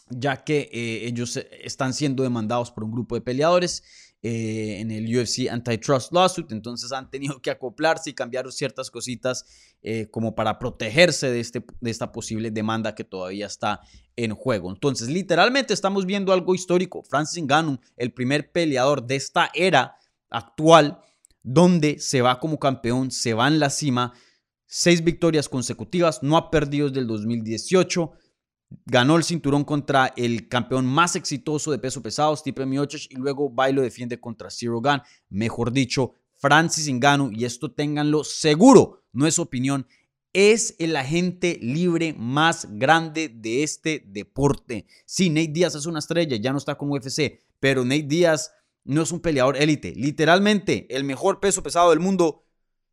ya 0.09 0.45
que 0.45 0.71
eh, 0.73 1.07
ellos 1.07 1.37
están 1.37 1.93
siendo 1.95 2.23
demandados 2.23 2.71
por 2.71 2.85
un 2.85 2.93
grupo 2.93 3.15
de 3.15 3.21
peleadores 3.21 3.83
eh, 4.23 4.81
en 4.81 4.91
el 4.91 5.07
UFC 5.17 5.49
Antitrust 5.50 6.12
Lawsuit, 6.12 6.53
entonces 6.53 6.93
han 6.93 7.11
tenido 7.11 7.41
que 7.41 7.50
acoplarse 7.50 8.11
y 8.11 8.12
cambiar 8.12 8.53
ciertas 8.53 8.91
cositas 8.91 9.47
eh, 9.81 10.09
como 10.11 10.35
para 10.35 10.59
protegerse 10.59 11.31
de, 11.31 11.41
este, 11.41 11.65
de 11.81 11.91
esta 11.91 12.12
posible 12.12 12.50
demanda 12.50 12.95
que 12.95 13.05
todavía 13.05 13.47
está 13.47 13.81
en 14.17 14.35
juego. 14.35 14.71
Entonces, 14.71 15.09
literalmente 15.09 15.73
estamos 15.73 16.05
viendo 16.05 16.35
algo 16.35 16.55
histórico. 16.55 17.03
Francis 17.03 17.43
Ngannou, 17.43 17.81
el 17.97 18.12
primer 18.12 18.53
peleador 18.53 19.07
de 19.07 19.17
esta 19.17 19.50
era 19.55 19.97
actual, 20.29 21.00
donde 21.43 21.99
se 21.99 22.21
va 22.21 22.41
como 22.41 22.59
campeón, 22.59 23.11
se 23.11 23.33
va 23.33 23.49
en 23.49 23.59
la 23.59 23.71
cima, 23.71 24.12
seis 24.67 25.03
victorias 25.03 25.49
consecutivas, 25.49 26.23
no 26.23 26.37
ha 26.37 26.50
perdido 26.50 26.89
desde 26.89 27.00
el 27.00 27.07
2018 27.07 28.12
ganó 28.87 29.17
el 29.17 29.25
cinturón 29.25 29.65
contra 29.65 30.12
el 30.17 30.49
campeón 30.49 30.87
más 30.87 31.17
exitoso 31.17 31.71
de 31.71 31.79
peso 31.79 32.03
pesado, 32.03 32.37
Stipe 32.37 32.67
Miocic, 32.67 33.11
y 33.11 33.17
luego 33.17 33.55
va 33.55 33.71
y 33.71 33.73
lo 33.73 33.83
defiende 33.83 34.21
contra 34.21 34.50
Zero 34.50 34.81
Gun, 34.81 35.03
mejor 35.29 35.73
dicho, 35.73 36.15
Francis 36.37 36.89
Ngannou, 36.89 37.31
y 37.33 37.45
esto 37.45 37.73
ténganlo 37.73 38.25
seguro, 38.25 39.05
no 39.12 39.27
es 39.27 39.39
opinión, 39.39 39.87
es 40.33 40.77
el 40.79 40.97
agente 40.97 41.59
libre 41.61 42.15
más 42.17 42.69
grande 42.71 43.29
de 43.29 43.62
este 43.62 44.05
deporte. 44.07 44.87
Sí, 45.05 45.29
Nate 45.29 45.49
Díaz 45.49 45.75
es 45.75 45.87
una 45.87 45.99
estrella, 45.99 46.37
ya 46.37 46.53
no 46.53 46.59
está 46.59 46.77
con 46.77 46.91
UFC, 46.91 47.41
pero 47.59 47.85
Nate 47.85 48.05
Díaz 48.05 48.53
no 48.85 49.03
es 49.03 49.12
un 49.12 49.21
peleador 49.21 49.57
élite, 49.57 49.93
literalmente 49.95 50.87
el 50.95 51.05
mejor 51.05 51.41
peso 51.41 51.62
pesado 51.62 51.91
del 51.91 52.00
mundo 52.00 52.45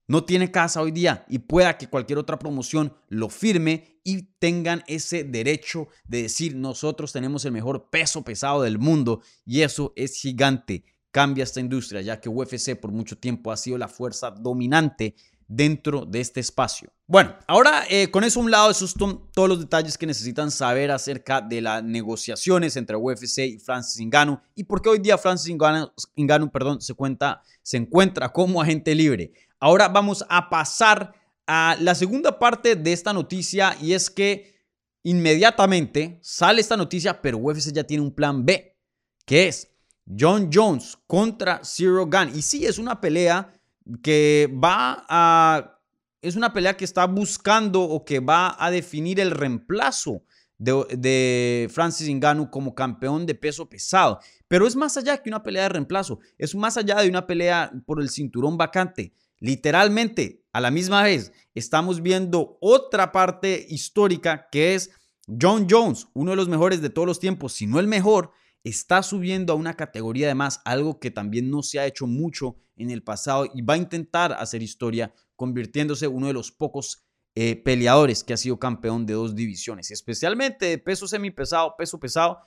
no 0.08 0.24
tiene 0.24 0.52
casa 0.52 0.82
hoy 0.82 0.92
día 0.92 1.26
y 1.28 1.40
pueda 1.40 1.78
que 1.78 1.90
cualquier 1.90 2.18
otra 2.18 2.40
promoción 2.40 2.94
lo 3.10 3.30
firme 3.30 4.00
y 4.04 4.24
tengan 4.40 4.84
ese 4.88 5.24
derecho 5.24 5.90
de 6.06 6.24
decir 6.24 6.56
nosotros 6.56 7.12
tenemos 7.12 7.44
el 7.46 7.52
mejor 7.52 7.90
peso 7.90 8.24
pesado 8.24 8.62
del 8.62 8.80
mundo 8.80 9.22
y 9.46 9.62
eso 9.62 9.94
es 9.96 10.16
gigante. 10.20 10.86
Cambia 11.12 11.44
esta 11.44 11.60
industria 11.60 12.02
ya 12.02 12.22
que 12.22 12.30
UFC 12.30 12.76
por 12.80 12.92
mucho 12.92 13.18
tiempo 13.18 13.52
ha 13.52 13.58
sido 13.58 13.78
la 13.78 13.88
fuerza 13.88 14.32
dominante 14.32 15.16
dentro 15.48 16.06
de 16.06 16.20
este 16.20 16.40
espacio. 16.40 16.92
Bueno, 17.08 17.36
ahora 17.48 17.84
eh, 17.90 18.12
con 18.12 18.24
eso 18.24 18.40
a 18.40 18.44
un 18.44 18.52
lado, 18.52 18.70
esos 18.70 18.92
son 18.92 19.32
todos 19.32 19.48
los 19.48 19.60
detalles 19.60 19.98
que 19.98 20.06
necesitan 20.06 20.52
saber 20.52 20.92
acerca 20.92 21.40
de 21.40 21.62
las 21.62 21.84
negociaciones 21.84 22.76
entre 22.76 22.98
UFC 22.98 23.40
y 23.40 23.60
Francis 23.60 24.06
Ngannou 24.06 24.40
y 24.56 24.66
por 24.66 24.82
qué 24.82 24.90
hoy 24.90 25.00
día 25.00 25.18
Francis 25.18 25.56
Ngannou, 25.56 26.52
perdón, 26.52 26.82
se, 26.82 26.94
cuenta, 26.94 27.42
se 27.62 27.78
encuentra 27.78 28.30
como 28.30 28.62
agente 28.62 28.94
libre. 28.94 29.32
Ahora 29.60 29.88
vamos 29.88 30.26
a 30.30 30.50
pasar 30.50 31.14
a 31.48 31.78
la 31.80 31.96
segunda 31.96 32.38
parte 32.38 32.76
de 32.76 32.92
esta 32.92 33.14
noticia 33.14 33.78
y 33.82 33.94
es 33.94 34.10
que 34.10 34.58
inmediatamente 35.04 36.20
sale 36.22 36.60
esta 36.60 36.76
noticia, 36.76 37.22
pero 37.22 37.38
UFC 37.38 37.72
ya 37.72 37.86
tiene 37.86 38.04
un 38.04 38.14
plan 38.14 38.46
B, 38.46 38.76
que 39.26 39.48
es 39.48 39.70
John 40.20 40.50
Jones 40.54 40.98
contra 41.08 41.62
Zero 41.64 42.06
Gun. 42.06 42.36
Y 42.36 42.42
sí, 42.42 42.66
es 42.66 42.78
una 42.78 43.00
pelea 43.00 43.54
que 44.02 44.54
va 44.64 45.06
a... 45.08 45.80
Es 46.22 46.36
una 46.36 46.52
pelea 46.52 46.76
que 46.76 46.86
está 46.86 47.06
buscando 47.06 47.82
o 47.82 48.04
que 48.04 48.20
va 48.20 48.56
a 48.60 48.72
definir 48.72 49.20
el 49.20 49.32
reemplazo 49.32 50.24
de, 50.58 50.86
de, 50.98 51.70
Francis 51.72 52.10
Ngannou 52.10 52.50
como 52.50 52.74
campeón 52.74 53.26
de 53.26 53.36
peso 53.36 53.70
pesado. 53.70 54.20
Pero 54.48 54.66
es 54.66 54.76
más 54.76 54.98
allá 54.98 55.22
que 55.22 55.30
una 55.30 55.44
pelea 55.44 55.64
de 55.64 55.70
reemplazo. 55.70 56.20
Es 56.38 56.56
más 56.56 56.78
allá 56.78 56.96
de 57.02 57.10
una 57.10 57.28
pelea 57.28 57.72
por 57.86 58.02
el 58.02 58.10
cinturón 58.10 58.58
vacante. 58.58 59.14
Literalmente, 59.40 60.44
a 60.52 60.60
la 60.60 60.72
misma 60.72 61.04
vez, 61.04 61.32
estamos 61.54 62.02
viendo 62.02 62.58
otra 62.60 63.12
parte 63.12 63.68
histórica 63.70 64.48
que 64.52 64.74
es 64.74 64.90
John 65.28 65.68
Jones, 65.70 66.08
uno 66.14 66.32
de 66.32 66.38
los 66.38 66.48
mejores 66.48 66.82
de 66.82 66.90
todos 66.90 67.08
los 67.08 67.20
tiempos, 67.20 67.54
si 67.54 67.68
no 67.68 67.80
el 67.80 67.88
mejor, 67.88 68.32
está 68.64 69.04
subiendo 69.04 69.54
a 69.54 69.56
una 69.56 69.76
categoría 69.76 70.28
de 70.28 70.36
más, 70.36 70.62
algo 70.66 71.00
que 71.00 71.12
también 71.12 71.50
no 71.50 71.64
se 71.64 71.80
ha 71.80 71.86
hecho 71.86 72.08
mucho 72.08 72.58
en 72.76 72.92
el 72.92 73.04
pasado 73.04 73.50
y 73.54 73.62
va 73.62 73.76
a 73.76 73.78
intentar 73.78 74.34
hacer 74.34 74.62
historia, 74.62 75.14
convirtiéndose 75.36 76.08
uno 76.08 76.28
de 76.28 76.34
los 76.34 76.52
pocos 76.52 77.04
eh, 77.36 77.56
peleadores 77.56 78.24
que 78.24 78.34
ha 78.34 78.38
sido 78.38 78.60
campeón 78.60 79.06
de 79.06 79.14
dos 79.14 79.36
divisiones, 79.36 79.92
especialmente 79.92 80.66
de 80.66 80.78
peso 80.78 81.08
semipesado, 81.08 81.76
peso 81.78 82.00
pesado 82.00 82.40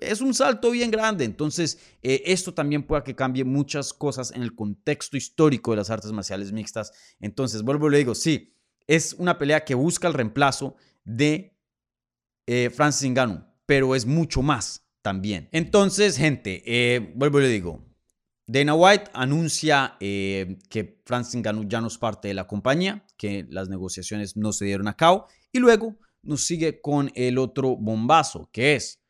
es 0.00 0.20
un 0.20 0.32
salto 0.34 0.70
bien 0.70 0.90
grande. 0.90 1.24
Entonces, 1.24 1.78
eh, 2.02 2.22
esto 2.26 2.54
también 2.54 2.84
puede 2.84 3.02
que 3.02 3.16
cambie 3.16 3.44
muchas 3.44 3.92
cosas 3.92 4.30
en 4.32 4.42
el 4.42 4.54
contexto 4.54 5.16
histórico 5.16 5.72
de 5.72 5.78
las 5.78 5.90
artes 5.90 6.12
marciales 6.12 6.52
mixtas. 6.52 6.92
Entonces, 7.20 7.62
vuelvo 7.62 7.88
y 7.88 7.92
le 7.92 7.98
digo, 7.98 8.14
sí, 8.14 8.54
es 8.86 9.14
una 9.14 9.38
pelea 9.38 9.64
que 9.64 9.74
busca 9.74 10.08
el 10.08 10.14
reemplazo 10.14 10.76
de 11.04 11.56
eh, 12.46 12.70
Francis 12.70 13.10
Ngannou, 13.10 13.44
pero 13.66 13.94
es 13.94 14.06
mucho 14.06 14.42
más 14.42 14.87
Entonces, 15.52 16.16
gente, 16.16 16.62
eh, 16.66 17.12
vuelvo 17.14 17.40
y 17.40 17.42
le 17.42 17.48
digo, 17.48 17.84
Dana 18.46 18.74
White 18.74 19.10
anuncia 19.12 19.96
que 20.00 21.02
Francis 21.04 21.36
Ngannou 21.36 21.68
ya 21.68 21.80
no 21.80 21.88
es 21.88 21.98
parte 21.98 22.28
de 22.28 22.34
la 22.34 22.46
compañía, 22.46 23.04
que 23.16 23.46
las 23.50 23.68
negociaciones 23.68 24.36
no 24.36 24.52
se 24.52 24.64
dieron 24.64 24.88
a 24.88 24.96
cabo, 24.96 25.26
y 25.52 25.58
luego 25.58 25.98
nos 26.22 26.44
sigue 26.44 26.80
con 26.80 27.10
el 27.14 27.38
otro 27.38 27.76
bombazo, 27.76 28.48
que 28.52 28.74
es 28.74 29.02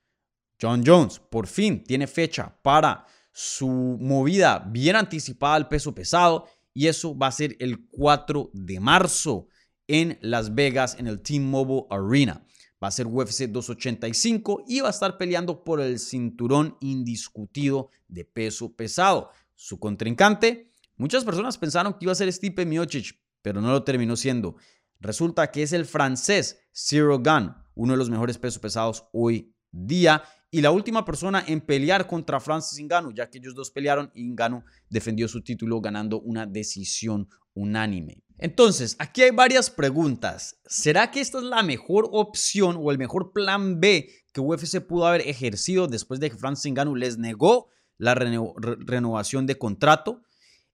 John 0.61 0.83
Jones 0.85 1.21
por 1.31 1.47
fin 1.47 1.85
tiene 1.85 2.07
fecha 2.07 2.59
para 2.62 3.07
su 3.33 3.69
movida 3.69 4.59
bien 4.59 4.97
anticipada 4.97 5.55
al 5.55 5.69
peso 5.69 5.95
pesado 5.95 6.47
y 6.75 6.88
eso 6.88 7.17
va 7.17 7.28
a 7.28 7.33
ser 7.33 7.57
el 7.61 7.87
4 7.88 8.50
de 8.52 8.81
marzo 8.81 9.47
en 9.87 10.19
Las 10.21 10.55
Vegas 10.55 10.97
en 10.99 11.07
el 11.07 11.23
T-Mobile 11.23 11.87
Arena. 11.90 12.45
Va 12.83 12.89
a 12.89 12.93
ser 12.93 13.07
UFC 13.07 13.45
285 13.45 14.65
y 14.69 14.81
va 14.81 14.89
a 14.89 14.91
estar 14.91 15.19
peleando 15.19 15.65
por 15.65 15.81
el 15.81 15.99
cinturón 15.99 16.77
indiscutido 16.81 17.91
de 18.07 18.25
peso 18.25 18.75
pesado. 18.75 19.31
Su 19.55 19.81
contrincante, 19.81 20.71
muchas 20.97 21.25
personas 21.25 21.59
pensaron 21.59 21.95
que 21.95 22.05
iba 22.05 22.13
a 22.13 22.15
ser 22.17 22.33
Stipe 22.33 22.65
Miocic, 22.65 23.19
pero 23.43 23.61
no 23.61 23.73
lo 23.73 23.83
terminó 23.83 24.17
siendo. 24.17 24.57
Resulta 25.01 25.51
que 25.51 25.63
es 25.63 25.73
el 25.73 25.87
francés 25.87 26.59
Zero 26.73 27.19
Gun, 27.19 27.55
uno 27.75 27.93
de 27.93 27.99
los 27.99 28.11
mejores 28.11 28.39
pesos 28.39 28.61
pesados 28.61 29.05
hoy 29.13 29.55
día 29.71 30.23
y 30.51 30.63
la 30.63 30.71
última 30.71 31.05
persona 31.05 31.45
en 31.47 31.61
pelear 31.61 32.07
contra 32.07 32.41
Francis 32.41 32.81
Ngannou, 32.83 33.13
ya 33.13 33.29
que 33.29 33.39
ellos 33.39 33.55
dos 33.55 33.71
pelearon 33.71 34.11
y 34.15 34.25
Ngannou 34.25 34.65
defendió 34.89 35.29
su 35.29 35.43
título 35.43 35.81
ganando 35.81 36.21
una 36.21 36.47
decisión 36.47 37.29
unánime. 37.59 38.23
Entonces, 38.38 38.95
aquí 39.00 39.23
hay 39.23 39.33
varias 39.33 39.69
preguntas. 39.69 40.61
¿Será 40.67 41.11
que 41.11 41.21
esta 41.21 41.38
es 41.38 41.45
la 41.45 41.62
mejor 41.62 42.09
opción 42.12 42.77
o 42.81 42.93
el 42.93 42.99
mejor 42.99 43.33
plan 43.33 43.81
B 43.81 44.09
que 44.33 44.41
UFC 44.41 44.81
pudo 44.81 45.07
haber 45.07 45.23
ejercido 45.23 45.88
después 45.88 46.21
de 46.21 46.31
que 46.31 46.37
Francis 46.37 46.73
Ngannou 46.73 46.95
les 46.95 47.19
negó 47.19 47.69
la 47.97 48.15
renovación 48.15 49.47
de 49.47 49.59
contrato? 49.59 50.23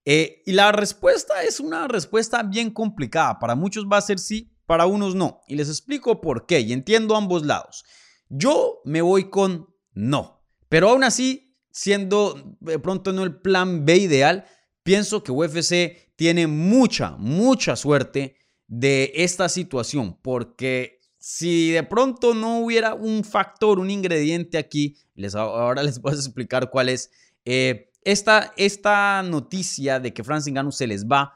Eh, 0.05 0.43
y 0.45 0.51
la 0.51 0.71
respuesta 0.71 1.43
es 1.43 1.59
una 1.59 1.87
respuesta 1.87 2.43
bien 2.43 2.69
complicada. 2.69 3.39
Para 3.39 3.55
muchos 3.55 3.85
va 3.91 3.97
a 3.97 4.01
ser 4.01 4.19
sí, 4.19 4.55
para 4.67 4.85
unos 4.85 5.15
no. 5.15 5.41
Y 5.47 5.55
les 5.55 5.67
explico 5.67 6.21
por 6.21 6.45
qué 6.45 6.59
y 6.59 6.71
entiendo 6.71 7.15
ambos 7.15 7.45
lados. 7.45 7.83
Yo 8.29 8.81
me 8.85 9.01
voy 9.01 9.31
con 9.31 9.73
no. 9.93 10.43
Pero 10.69 10.89
aún 10.89 11.03
así, 11.03 11.57
siendo 11.71 12.57
de 12.59 12.77
pronto 12.77 13.11
no 13.11 13.23
el 13.23 13.35
plan 13.35 13.85
B 13.85 13.97
ideal, 13.97 14.45
pienso 14.85 15.23
que 15.23 15.31
UFC 15.31 16.13
tiene 16.15 16.45
mucha, 16.45 17.17
mucha 17.17 17.75
suerte 17.75 18.37
de 18.67 19.11
esta 19.15 19.49
situación, 19.49 20.17
porque 20.21 21.01
si 21.17 21.71
de 21.71 21.81
pronto 21.81 22.35
no 22.35 22.59
hubiera 22.59 22.93
un 22.93 23.23
factor, 23.23 23.79
un 23.79 23.89
ingrediente 23.89 24.59
aquí, 24.59 24.95
les, 25.15 25.33
ahora 25.33 25.81
les 25.81 25.99
voy 25.99 26.11
a 26.11 26.15
explicar 26.15 26.69
cuál 26.69 26.89
es, 26.89 27.09
eh, 27.45 27.91
esta, 28.03 28.53
esta 28.57 29.23
noticia 29.23 29.99
de 29.99 30.13
que 30.13 30.23
Francis 30.23 30.53
Ngannou 30.53 30.71
se 30.71 30.85
les 30.85 31.03
va 31.07 31.33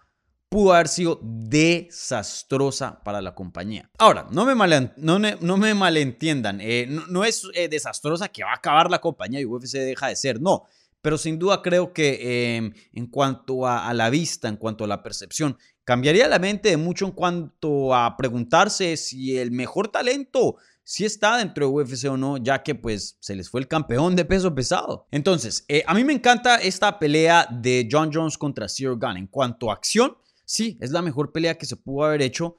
pudo 0.47 0.73
haber 0.73 0.87
sido 0.87 1.19
desastrosa 1.23 3.03
para 3.03 3.21
la 3.21 3.33
compañía. 3.33 3.89
Ahora, 3.97 4.27
no 4.31 4.45
me, 4.45 4.55
no, 4.97 5.19
no 5.19 5.57
me 5.57 5.73
malentiendan, 5.73 6.59
eh, 6.61 6.87
no, 6.87 7.23
es 7.23 7.47
eh, 7.53 7.67
desastrosa 7.67 8.29
que 8.29 8.43
va 8.43 8.51
a 8.51 8.55
acabar 8.55 8.91
la 8.91 8.99
compañía 8.99 9.39
y 9.39 9.45
UFC 9.45 9.73
deja 9.73 10.07
de 10.07 10.15
ser, 10.15 10.39
no. 10.39 10.65
Pero 11.01 11.17
sin 11.17 11.39
duda 11.39 11.61
creo 11.61 11.93
que 11.93 12.55
em, 12.57 12.73
en 12.93 13.07
cuanto 13.07 13.65
a, 13.65 13.93
la 13.93 14.09
vista, 14.09 14.47
en 14.47 14.57
cuanto 14.57 14.83
a 14.83 14.87
la 14.87 15.01
percepción, 15.01 15.57
cambiaría 15.83 16.27
la 16.27 16.39
mente 16.39 16.69
de 16.69 16.77
mucho 16.77 17.05
en 17.05 17.11
cuanto 17.11 17.95
a 17.95 18.17
preguntarse 18.17 18.97
si 18.97 19.37
el 19.37 19.51
mejor 19.51 19.87
talento 19.87 20.57
si 20.89 21.05
está 21.05 21.37
dentro 21.37 21.67
de 21.67 21.71
UFC 21.71 22.05
o 22.09 22.17
no, 22.17 22.37
ya 22.37 22.63
que 22.63 22.73
pues 22.73 23.15
se 23.19 23.35
les 23.35 23.47
fue 23.47 23.61
el 23.61 23.67
campeón 23.67 24.15
de 24.15 24.25
peso 24.25 24.55
pesado. 24.55 25.05
Entonces, 25.11 25.63
eh, 25.67 25.83
a 25.85 25.93
mí 25.93 26.03
me 26.03 26.13
encanta 26.13 26.55
esta 26.55 26.97
pelea 26.97 27.47
de 27.51 27.87
John 27.91 28.09
Jones 28.11 28.39
contra 28.39 28.67
Cyril 28.67 28.97
Gunn. 28.99 29.17
En 29.17 29.27
cuanto 29.27 29.69
a 29.69 29.75
acción, 29.75 30.17
sí, 30.45 30.79
es 30.81 30.89
la 30.89 31.03
mejor 31.03 31.31
pelea 31.31 31.59
que 31.59 31.67
se 31.67 31.75
pudo 31.75 32.05
haber 32.05 32.23
hecho, 32.23 32.57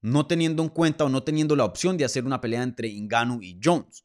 no 0.00 0.28
teniendo 0.28 0.62
en 0.62 0.68
cuenta 0.68 1.02
o 1.02 1.08
no 1.08 1.24
teniendo 1.24 1.56
la 1.56 1.64
opción 1.64 1.96
de 1.96 2.04
hacer 2.04 2.24
una 2.24 2.40
pelea 2.40 2.62
entre 2.62 2.88
Ngannou 2.88 3.42
y 3.42 3.58
Jones. 3.60 4.04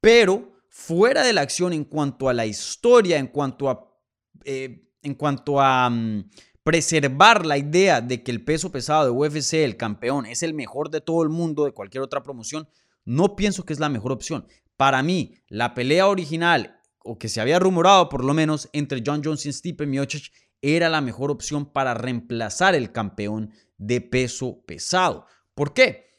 Pero 0.00 0.53
fuera 0.74 1.22
de 1.22 1.32
la 1.32 1.42
acción 1.42 1.72
en 1.72 1.84
cuanto 1.84 2.28
a 2.28 2.34
la 2.34 2.46
historia, 2.46 3.18
en 3.18 3.28
cuanto 3.28 3.70
a, 3.70 3.96
eh, 4.44 4.90
en 5.02 5.14
cuanto 5.14 5.60
a 5.60 5.88
mm, 5.88 6.30
preservar 6.64 7.46
la 7.46 7.56
idea 7.56 8.00
de 8.00 8.24
que 8.24 8.32
el 8.32 8.44
peso 8.44 8.72
pesado 8.72 9.04
de 9.04 9.10
UFC, 9.10 9.54
el 9.54 9.76
campeón, 9.76 10.26
es 10.26 10.42
el 10.42 10.52
mejor 10.52 10.90
de 10.90 11.00
todo 11.00 11.22
el 11.22 11.28
mundo, 11.28 11.64
de 11.64 11.70
cualquier 11.70 12.02
otra 12.02 12.24
promoción, 12.24 12.68
no 13.04 13.36
pienso 13.36 13.64
que 13.64 13.72
es 13.72 13.78
la 13.78 13.88
mejor 13.88 14.10
opción. 14.10 14.48
Para 14.76 15.00
mí, 15.04 15.36
la 15.46 15.74
pelea 15.74 16.08
original, 16.08 16.80
o 16.98 17.20
que 17.20 17.28
se 17.28 17.40
había 17.40 17.60
rumorado 17.60 18.08
por 18.08 18.24
lo 18.24 18.34
menos, 18.34 18.68
entre 18.72 19.00
John 19.06 19.22
Jones 19.24 19.46
y 19.46 19.52
Stipe 19.52 19.86
Miocic, 19.86 20.32
era 20.60 20.88
la 20.88 21.00
mejor 21.00 21.30
opción 21.30 21.66
para 21.72 21.94
reemplazar 21.94 22.74
el 22.74 22.90
campeón 22.90 23.52
de 23.78 24.00
peso 24.00 24.64
pesado. 24.66 25.26
¿Por 25.54 25.72
qué? 25.72 26.13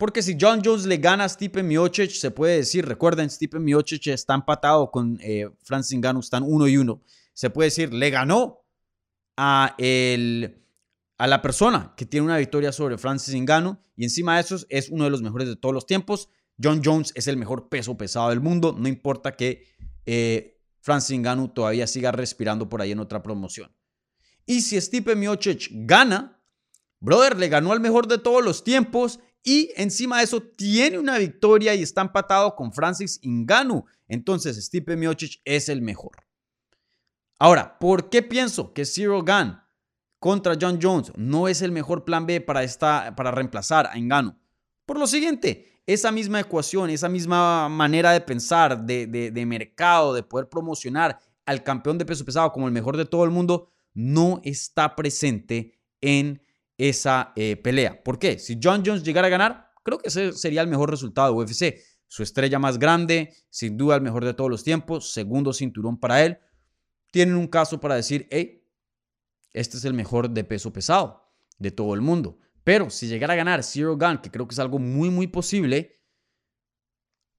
Porque 0.00 0.22
si 0.22 0.38
John 0.40 0.62
Jones 0.64 0.86
le 0.86 0.96
gana 0.96 1.24
a 1.24 1.28
Stipe 1.28 1.62
Miocic, 1.62 2.12
se 2.12 2.30
puede 2.30 2.56
decir, 2.56 2.86
recuerden, 2.86 3.28
Stipe 3.28 3.58
Miocic 3.58 4.06
está 4.06 4.32
empatado 4.32 4.90
con 4.90 5.18
eh, 5.20 5.50
Francis 5.62 5.98
Ngannou, 5.98 6.20
están 6.20 6.42
uno 6.42 6.66
y 6.66 6.78
uno. 6.78 7.02
Se 7.34 7.50
puede 7.50 7.66
decir, 7.66 7.92
le 7.92 8.08
ganó 8.08 8.64
a 9.36 9.74
el 9.76 10.64
a 11.18 11.26
la 11.26 11.42
persona 11.42 11.92
que 11.98 12.06
tiene 12.06 12.24
una 12.24 12.38
victoria 12.38 12.72
sobre 12.72 12.96
Francis 12.96 13.34
Ngannou 13.34 13.76
y 13.94 14.04
encima 14.04 14.36
de 14.36 14.40
eso 14.40 14.56
es 14.70 14.88
uno 14.88 15.04
de 15.04 15.10
los 15.10 15.20
mejores 15.20 15.46
de 15.46 15.56
todos 15.56 15.74
los 15.74 15.84
tiempos. 15.84 16.30
John 16.60 16.80
Jones 16.82 17.12
es 17.14 17.26
el 17.26 17.36
mejor 17.36 17.68
peso 17.68 17.98
pesado 17.98 18.30
del 18.30 18.40
mundo, 18.40 18.74
no 18.78 18.88
importa 18.88 19.36
que 19.36 19.66
eh, 20.06 20.62
Francis 20.80 21.18
Ngannou 21.18 21.48
todavía 21.48 21.86
siga 21.86 22.10
respirando 22.10 22.70
por 22.70 22.80
ahí 22.80 22.92
en 22.92 23.00
otra 23.00 23.22
promoción. 23.22 23.70
Y 24.46 24.62
si 24.62 24.80
Stipe 24.80 25.14
Miocic 25.14 25.68
gana, 25.70 26.42
brother, 27.00 27.36
le 27.36 27.50
ganó 27.50 27.72
al 27.72 27.80
mejor 27.80 28.08
de 28.08 28.16
todos 28.16 28.42
los 28.42 28.64
tiempos 28.64 29.20
y 29.42 29.70
encima 29.76 30.18
de 30.18 30.24
eso 30.24 30.42
tiene 30.42 30.98
una 30.98 31.18
victoria 31.18 31.74
y 31.74 31.82
está 31.82 32.02
empatado 32.02 32.54
con 32.54 32.72
Francis 32.72 33.20
Ngannou. 33.24 33.84
Entonces 34.08 34.62
Stipe 34.64 34.96
Miocic 34.96 35.40
es 35.44 35.68
el 35.68 35.82
mejor. 35.82 36.12
Ahora, 37.38 37.78
¿por 37.78 38.10
qué 38.10 38.22
pienso 38.22 38.72
que 38.74 38.84
Zero 38.84 39.22
Gun 39.22 39.56
contra 40.20 40.56
John 40.60 40.78
Jones 40.80 41.12
no 41.16 41.48
es 41.48 41.62
el 41.62 41.72
mejor 41.72 42.04
plan 42.04 42.26
B 42.26 42.40
para, 42.40 42.62
esta, 42.62 43.16
para 43.16 43.32
reemplazar 43.32 43.86
a 43.86 43.96
Engano. 43.96 44.38
Por 44.86 44.98
lo 44.98 45.06
siguiente, 45.06 45.82
esa 45.86 46.12
misma 46.12 46.40
ecuación, 46.40 46.90
esa 46.90 47.08
misma 47.08 47.68
manera 47.68 48.12
de 48.12 48.20
pensar, 48.20 48.84
de, 48.84 49.06
de, 49.06 49.46
mercado, 49.46 50.12
de 50.14 50.22
poder 50.22 50.48
promocionar 50.48 51.18
al 51.46 51.64
campeón 51.64 51.98
de 51.98 52.04
peso 52.04 52.24
pesado 52.24 52.52
como 52.52 52.66
el 52.66 52.72
mejor 52.72 52.96
de 52.96 53.06
todo 53.06 53.24
el 53.24 53.30
mundo, 53.30 53.70
no 53.94 54.40
está 54.44 54.94
presente 54.94 55.72
en 56.00 56.42
esa 56.80 57.32
eh, 57.36 57.56
pelea. 57.56 58.02
¿Por 58.02 58.18
qué? 58.18 58.38
Si 58.38 58.58
John 58.62 58.82
Jones 58.84 59.02
llegara 59.02 59.26
a 59.26 59.30
ganar, 59.30 59.70
creo 59.82 59.98
que 59.98 60.08
ese 60.08 60.32
sería 60.32 60.62
el 60.62 60.68
mejor 60.68 60.90
resultado 60.90 61.28
de 61.28 61.44
UFC. 61.44 61.74
Su 62.08 62.22
estrella 62.22 62.58
más 62.58 62.78
grande, 62.78 63.34
sin 63.50 63.76
duda 63.76 63.96
el 63.96 64.00
mejor 64.00 64.24
de 64.24 64.32
todos 64.32 64.50
los 64.50 64.64
tiempos, 64.64 65.12
segundo 65.12 65.52
cinturón 65.52 66.00
para 66.00 66.24
él. 66.24 66.38
Tienen 67.12 67.36
un 67.36 67.48
caso 67.48 67.80
para 67.80 67.96
decir, 67.96 68.26
hey, 68.30 68.66
este 69.52 69.76
es 69.76 69.84
el 69.84 69.92
mejor 69.92 70.30
de 70.30 70.42
peso 70.42 70.72
pesado 70.72 71.30
de 71.58 71.70
todo 71.70 71.92
el 71.94 72.00
mundo. 72.00 72.38
Pero 72.64 72.88
si 72.88 73.08
llegara 73.08 73.34
a 73.34 73.36
ganar 73.36 73.62
Zero 73.62 73.98
Gun, 73.98 74.18
que 74.18 74.30
creo 74.30 74.48
que 74.48 74.54
es 74.54 74.58
algo 74.58 74.78
muy, 74.78 75.10
muy 75.10 75.26
posible, 75.26 76.00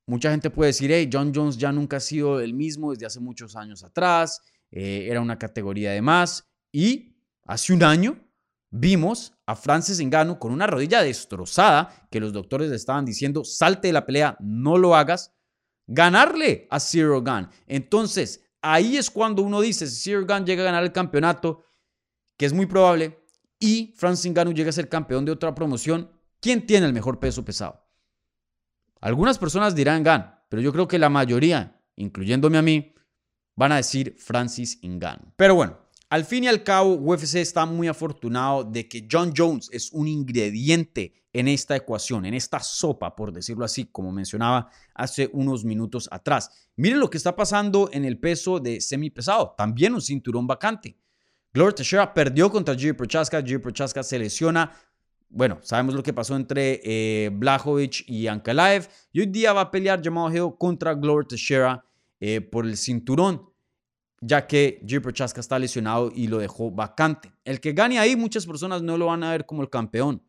mucha 0.06 0.30
gente 0.30 0.52
puede 0.52 0.68
decir, 0.68 0.92
hey, 0.92 1.10
John 1.12 1.32
Jones 1.34 1.58
ya 1.58 1.72
nunca 1.72 1.98
ha 1.98 2.02
sido 2.02 2.40
el 2.40 2.54
mismo 2.54 2.92
desde 2.92 3.08
hace 3.08 3.20
muchos 3.20 3.56
años 3.56 3.84
atrás, 3.84 4.42
eh, 4.70 5.08
era 5.10 5.20
una 5.20 5.40
categoría 5.40 5.92
de 5.94 6.02
más. 6.04 6.48
Y 6.72 7.18
hace 7.44 7.74
un 7.74 7.84
año 7.84 8.31
vimos 8.72 9.34
a 9.46 9.56
Francis 9.56 10.02
Ngannou 10.02 10.40
con 10.40 10.52
una 10.52 10.66
rodilla 10.66 11.04
destrozada, 11.04 12.08
que 12.10 12.20
los 12.20 12.34
doctores 12.34 12.70
le 12.70 12.78
estaban 12.78 13.06
diciendo, 13.06 13.44
salte 13.44 13.90
de 13.90 13.94
la 13.94 14.06
pelea, 14.06 14.38
no 14.40 14.78
lo 14.78 14.96
hagas, 14.96 15.34
ganarle 15.86 16.68
a 16.72 16.80
Zero 16.80 17.22
Gun. 17.22 17.50
Entonces, 17.68 18.46
ahí 18.62 18.98
es 18.98 19.12
cuando 19.12 19.44
uno 19.44 19.62
dice, 19.62 19.86
si 19.88 20.10
Zero 20.10 20.26
Gun 20.26 20.46
llega 20.46 20.64
a 20.64 20.66
ganar 20.66 20.84
el 20.84 20.94
campeonato, 20.94 21.66
que 22.38 22.46
es 22.46 22.54
muy 22.54 22.66
probable, 22.66 23.20
y 23.60 23.94
Francis 23.98 24.32
Ngannou 24.32 24.54
llega 24.54 24.70
a 24.70 24.74
ser 24.74 24.90
campeón 24.90 25.26
de 25.26 25.34
otra 25.34 25.54
promoción, 25.54 26.10
¿quién 26.40 26.66
tiene 26.66 26.88
el 26.88 26.94
mejor 26.94 27.20
peso 27.20 27.46
pesado? 27.46 27.86
Algunas 29.02 29.38
personas 29.38 29.76
dirán 29.76 30.04
Gan, 30.04 30.40
pero 30.48 30.62
yo 30.62 30.72
creo 30.72 30.88
que 30.88 30.98
la 30.98 31.10
mayoría, 31.10 31.82
incluyéndome 31.96 32.58
a 32.58 32.62
mí, 32.62 32.96
van 33.56 33.74
a 33.74 33.78
decir 33.78 34.16
Francis 34.18 34.80
Ngannou. 34.82 35.34
Pero 35.36 35.56
bueno, 35.56 35.78
al 36.12 36.26
fin 36.26 36.44
y 36.44 36.48
al 36.50 36.62
cabo, 36.62 36.96
UFC 36.96 37.36
está 37.36 37.66
muy 37.66 37.88
afortunado 37.88 38.66
de 38.66 38.90
que 38.90 39.08
John 39.10 39.32
Jones 39.34 39.70
es 39.72 39.94
un 39.94 40.10
ingrediente 40.10 41.14
en 41.32 41.48
esta 41.48 41.74
ecuación, 41.74 42.26
en 42.26 42.34
esta 42.34 42.60
sopa, 42.60 43.16
por 43.16 43.32
decirlo 43.32 43.64
así, 43.64 43.86
como 43.86 44.12
mencionaba 44.12 44.70
hace 44.94 45.30
unos 45.32 45.64
minutos 45.64 46.10
atrás. 46.12 46.52
Miren 46.76 47.00
lo 47.00 47.10
que 47.10 47.16
está 47.16 47.34
pasando 47.34 47.90
en 47.94 48.04
el 48.04 48.20
peso 48.20 48.60
de 48.60 48.82
semipesado, 48.82 49.56
también 49.58 49.94
un 49.94 50.02
cinturón 50.02 50.46
vacante. 50.46 50.98
Glover 51.54 51.76
Teixeira 51.76 52.14
perdió 52.14 52.52
contra 52.52 52.76
Jiri 52.76 52.92
Prochaska. 52.92 53.42
Jiri 53.42 53.60
Prochaska 53.60 54.04
se 54.04 54.20
lesiona. 54.20 54.70
Bueno, 55.30 55.60
sabemos 55.62 55.96
lo 55.96 56.04
que 56.04 56.12
pasó 56.12 56.36
entre 56.36 56.82
eh, 56.84 57.30
Blachowicz 57.32 58.04
y 58.06 58.28
Ankalaev. 58.28 58.90
Y 59.14 59.22
hoy 59.22 59.28
día 59.28 59.54
va 59.54 59.62
a 59.62 59.72
pelear 59.72 60.04
Jamal 60.04 60.36
Hill 60.36 60.56
contra 60.60 60.94
Glover 60.94 61.26
Teixeira 61.26 61.86
eh, 62.20 62.42
por 62.42 62.66
el 62.66 62.76
cinturón, 62.76 63.51
ya 64.22 64.46
que 64.46 64.80
Jiri 64.86 65.00
Prochaska 65.00 65.42
está 65.42 65.58
lesionado 65.58 66.12
y 66.16 66.28
lo 66.28 66.38
dejó 66.38 66.70
vacante. 66.72 67.34
El 67.44 67.60
que 67.60 67.74
gane 67.74 68.00
ahí, 68.00 68.16
muchas 68.16 68.46
personas 68.46 68.84
no 68.84 68.98
lo 68.98 69.08
van 69.08 69.24
a 69.24 69.32
ver 69.32 69.46
como 69.46 69.64
el 69.64 69.70
campeón. 69.70 70.24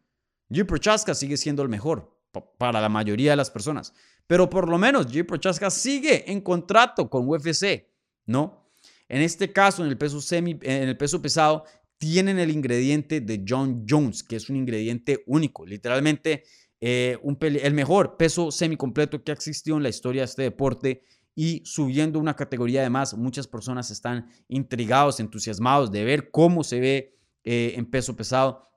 Jiri 0.51 0.65
Prochaska 0.65 1.15
sigue 1.15 1.37
siendo 1.37 1.63
el 1.63 1.69
mejor 1.69 2.19
para 2.59 2.81
la 2.81 2.89
mayoría 2.89 3.33
de 3.33 3.37
las 3.37 3.51
personas. 3.51 3.93
Pero 4.27 4.49
por 4.49 4.69
lo 4.69 4.79
menos 4.79 5.07
Jiri 5.07 5.25
Prochaska 5.25 5.71
sigue 5.71 6.31
en 6.33 6.41
contrato 6.41 7.11
con 7.11 7.29
UFC, 7.29 7.87
¿no? 8.27 8.71
En 9.09 9.21
este 9.21 9.53
caso, 9.53 9.85
en 9.85 9.91
el 9.91 9.99
peso, 9.99 10.23
semi, 10.23 10.59
en 10.63 10.89
el 10.89 10.97
peso 10.97 11.21
pesado, 11.21 11.65
tienen 11.99 12.39
el 12.39 12.51
ingrediente 12.51 13.21
de 13.21 13.45
John 13.47 13.85
Jones, 13.89 14.23
que 14.23 14.37
es 14.37 14.49
un 14.49 14.57
ingrediente 14.57 15.23
único, 15.27 15.67
literalmente 15.67 16.45
eh, 16.81 17.19
el 17.41 17.75
mejor 17.75 18.17
peso 18.17 18.51
semicompleto 18.51 19.23
que 19.23 19.31
ha 19.31 19.35
existido 19.35 19.77
en 19.77 19.85
la 19.85 19.89
historia 19.89 20.23
de 20.23 20.27
este 20.27 20.43
deporte 20.43 21.05
y 21.35 21.63
subiendo 21.65 22.19
una 22.19 22.37
categoría 22.37 22.81
además, 22.81 23.15
muchas 23.15 23.47
personas 23.47 23.91
están 23.91 24.29
intrigados, 24.49 25.21
entusiasmados 25.21 25.91
de 25.91 26.05
ver 26.05 26.31
cómo 26.31 26.63
se 26.63 26.81
ve 26.81 27.19
eh, 27.45 27.75
en 27.77 27.87
peso 27.87 28.15
pesado. 28.15 28.69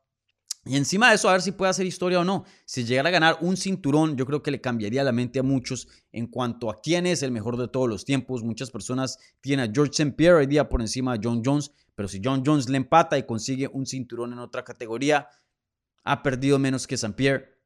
Y 0.67 0.77
encima 0.77 1.09
de 1.09 1.15
eso, 1.15 1.29
a 1.29 1.33
ver 1.33 1.43
si 1.43 1.51
puede 1.51 1.69
hacer 1.69 1.85
historia 1.85 2.19
o 2.19 2.23
no. 2.23 2.43
Si 2.65 2.85
llegara 2.85 3.09
a 3.09 3.11
ganar 3.11 3.37
un 3.41 3.55
cinturón, 3.55 4.17
yo 4.17 4.25
creo 4.25 4.41
que 4.41 4.49
le 4.49 4.61
cambiaría 4.61 5.03
la 5.03 5.11
mente 5.11 5.37
a 5.37 5.43
muchos 5.43 5.87
en 6.11 6.25
cuanto 6.25 6.71
a 6.71 6.81
quién 6.81 7.05
es 7.05 7.21
el 7.21 7.31
mejor 7.31 7.57
de 7.57 7.67
todos 7.67 7.87
los 7.87 8.03
tiempos. 8.03 8.41
Muchas 8.41 8.71
personas 8.71 9.19
tienen 9.41 9.69
a 9.69 9.71
George 9.71 9.91
St. 9.91 10.13
Pierre 10.13 10.39
hoy 10.39 10.47
día 10.47 10.67
por 10.67 10.81
encima 10.81 11.13
de 11.13 11.19
John 11.23 11.43
Jones, 11.45 11.71
pero 11.93 12.07
si 12.07 12.19
John 12.23 12.41
Jones 12.43 12.67
le 12.67 12.77
empata 12.77 13.15
y 13.15 13.23
consigue 13.23 13.69
un 13.71 13.85
cinturón 13.85 14.33
en 14.33 14.39
otra 14.39 14.63
categoría, 14.63 15.27
ha 16.03 16.23
perdido 16.23 16.57
menos 16.57 16.87
que 16.87 16.95
St. 16.95 17.13
Pierre. 17.13 17.59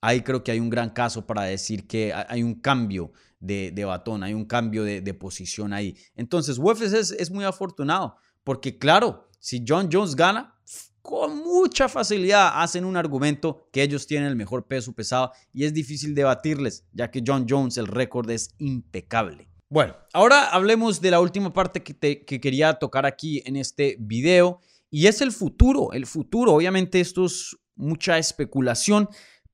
Ahí 0.00 0.22
creo 0.22 0.42
que 0.42 0.50
hay 0.50 0.58
un 0.58 0.70
gran 0.70 0.90
caso 0.90 1.26
para 1.26 1.42
decir 1.42 1.86
que 1.86 2.12
hay 2.12 2.42
un 2.42 2.54
cambio 2.54 3.12
de, 3.40 3.84
batón, 3.84 4.22
hay 4.22 4.34
un 4.34 4.44
cambio 4.44 4.84
de, 4.84 5.14
posición 5.14 5.72
ahí. 5.72 5.96
Entonces, 6.14 6.58
UFC 6.58 6.82
es, 6.82 7.10
es 7.10 7.30
muy 7.30 7.44
afortunado, 7.44 8.16
porque 8.44 8.78
claro, 8.78 9.28
si 9.38 9.64
John 9.66 9.88
Jones 9.90 10.14
gana, 10.14 10.54
con 11.02 11.38
mucha 11.38 11.88
facilidad 11.88 12.62
hacen 12.62 12.84
un 12.84 12.96
argumento 12.96 13.68
que 13.72 13.82
ellos 13.82 14.06
tienen 14.06 14.28
el 14.28 14.36
mejor 14.36 14.66
peso 14.66 14.92
pesado 14.92 15.32
y 15.52 15.64
es 15.64 15.72
difícil 15.72 16.14
debatirles, 16.14 16.84
ya 16.92 17.10
que 17.10 17.22
John 17.26 17.46
Jones 17.48 17.78
el 17.78 17.86
récord 17.86 18.30
es 18.30 18.54
impecable. 18.58 19.48
Bueno, 19.68 19.96
ahora 20.12 20.48
hablemos 20.48 21.00
de 21.00 21.10
la 21.10 21.20
última 21.20 21.52
parte 21.52 21.82
que, 21.82 22.24
que 22.24 22.40
quería 22.40 22.74
tocar 22.74 23.06
aquí 23.06 23.42
en 23.46 23.56
este 23.56 23.96
video 24.00 24.60
y 24.90 25.06
es 25.06 25.20
el 25.20 25.32
futuro. 25.32 25.92
El 25.92 26.06
futuro, 26.06 26.52
obviamente 26.54 27.00
esto 27.00 27.24
es 27.26 27.56
mucha 27.76 28.18
especulación, 28.18 29.08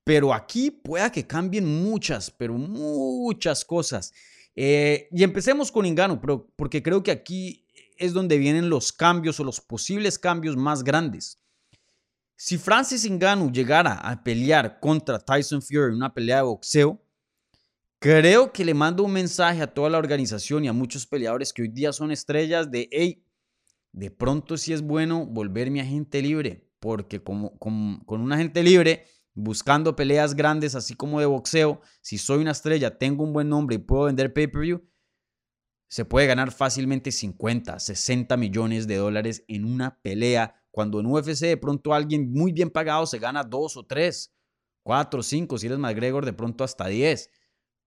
pero 0.06 0.32
aquí 0.32 0.70
pueda 0.70 1.10
que 1.10 1.26
cambien 1.26 1.66
muchas, 1.82 2.30
pero 2.30 2.54
muchas 2.54 3.64
cosas. 3.64 4.12
Eh, 4.54 5.08
y 5.10 5.24
empecemos 5.24 5.72
con 5.72 5.84
Ingano, 5.84 6.20
pero 6.20 6.48
porque 6.54 6.80
creo 6.80 7.02
que 7.02 7.10
aquí 7.10 7.66
es 7.98 8.12
donde 8.12 8.38
vienen 8.38 8.70
los 8.70 8.92
cambios 8.92 9.40
o 9.40 9.44
los 9.44 9.60
posibles 9.60 10.16
cambios 10.16 10.56
más 10.56 10.84
grandes. 10.84 11.40
Si 12.36 12.56
Francis 12.56 13.10
Ngannou 13.10 13.50
llegara 13.50 13.94
a 13.94 14.22
pelear 14.22 14.78
contra 14.78 15.18
Tyson 15.18 15.60
Fury 15.60 15.88
en 15.88 15.94
una 15.94 16.14
pelea 16.14 16.36
de 16.36 16.42
boxeo, 16.42 17.02
creo 17.98 18.52
que 18.52 18.64
le 18.64 18.74
mando 18.74 19.02
un 19.02 19.12
mensaje 19.12 19.60
a 19.60 19.74
toda 19.74 19.90
la 19.90 19.98
organización 19.98 20.64
y 20.64 20.68
a 20.68 20.72
muchos 20.72 21.04
peleadores 21.04 21.52
que 21.52 21.62
hoy 21.62 21.68
día 21.68 21.92
son 21.92 22.12
estrellas 22.12 22.70
de, 22.70 22.88
hey, 22.92 23.24
de 23.90 24.12
pronto 24.12 24.56
si 24.56 24.72
es 24.72 24.82
bueno 24.82 25.26
volver 25.26 25.68
mi 25.72 25.80
agente 25.80 26.22
libre. 26.22 26.62
porque 26.78 27.20
como, 27.20 27.58
con 27.58 28.20
un 28.20 28.32
agente 28.32 28.62
libre, 28.62 29.06
buscando 29.36 29.94
peleas 29.94 30.34
grandes, 30.34 30.74
así 30.74 30.94
como 30.94 31.20
de 31.20 31.26
boxeo, 31.26 31.80
si 32.00 32.18
soy 32.18 32.40
una 32.40 32.52
estrella, 32.52 32.98
tengo 32.98 33.22
un 33.22 33.34
buen 33.34 33.48
nombre 33.48 33.76
y 33.76 33.78
puedo 33.78 34.04
vender 34.04 34.32
pay-per-view, 34.32 34.82
se 35.88 36.04
puede 36.04 36.26
ganar 36.26 36.50
fácilmente 36.50 37.12
50, 37.12 37.78
60 37.78 38.36
millones 38.36 38.86
de 38.86 38.96
dólares 38.96 39.44
en 39.46 39.66
una 39.66 40.00
pelea, 40.00 40.56
cuando 40.70 40.98
en 40.98 41.06
UFC 41.06 41.42
de 41.42 41.56
pronto 41.58 41.94
alguien 41.94 42.32
muy 42.32 42.52
bien 42.52 42.70
pagado 42.70 43.06
se 43.06 43.18
gana 43.18 43.44
2 43.44 43.76
o 43.76 43.86
3, 43.86 44.34
4, 44.82 45.22
5, 45.22 45.58
si 45.58 45.66
eres 45.66 45.78
McGregor 45.78 46.24
de 46.24 46.32
pronto 46.32 46.64
hasta 46.64 46.86
10, 46.86 47.30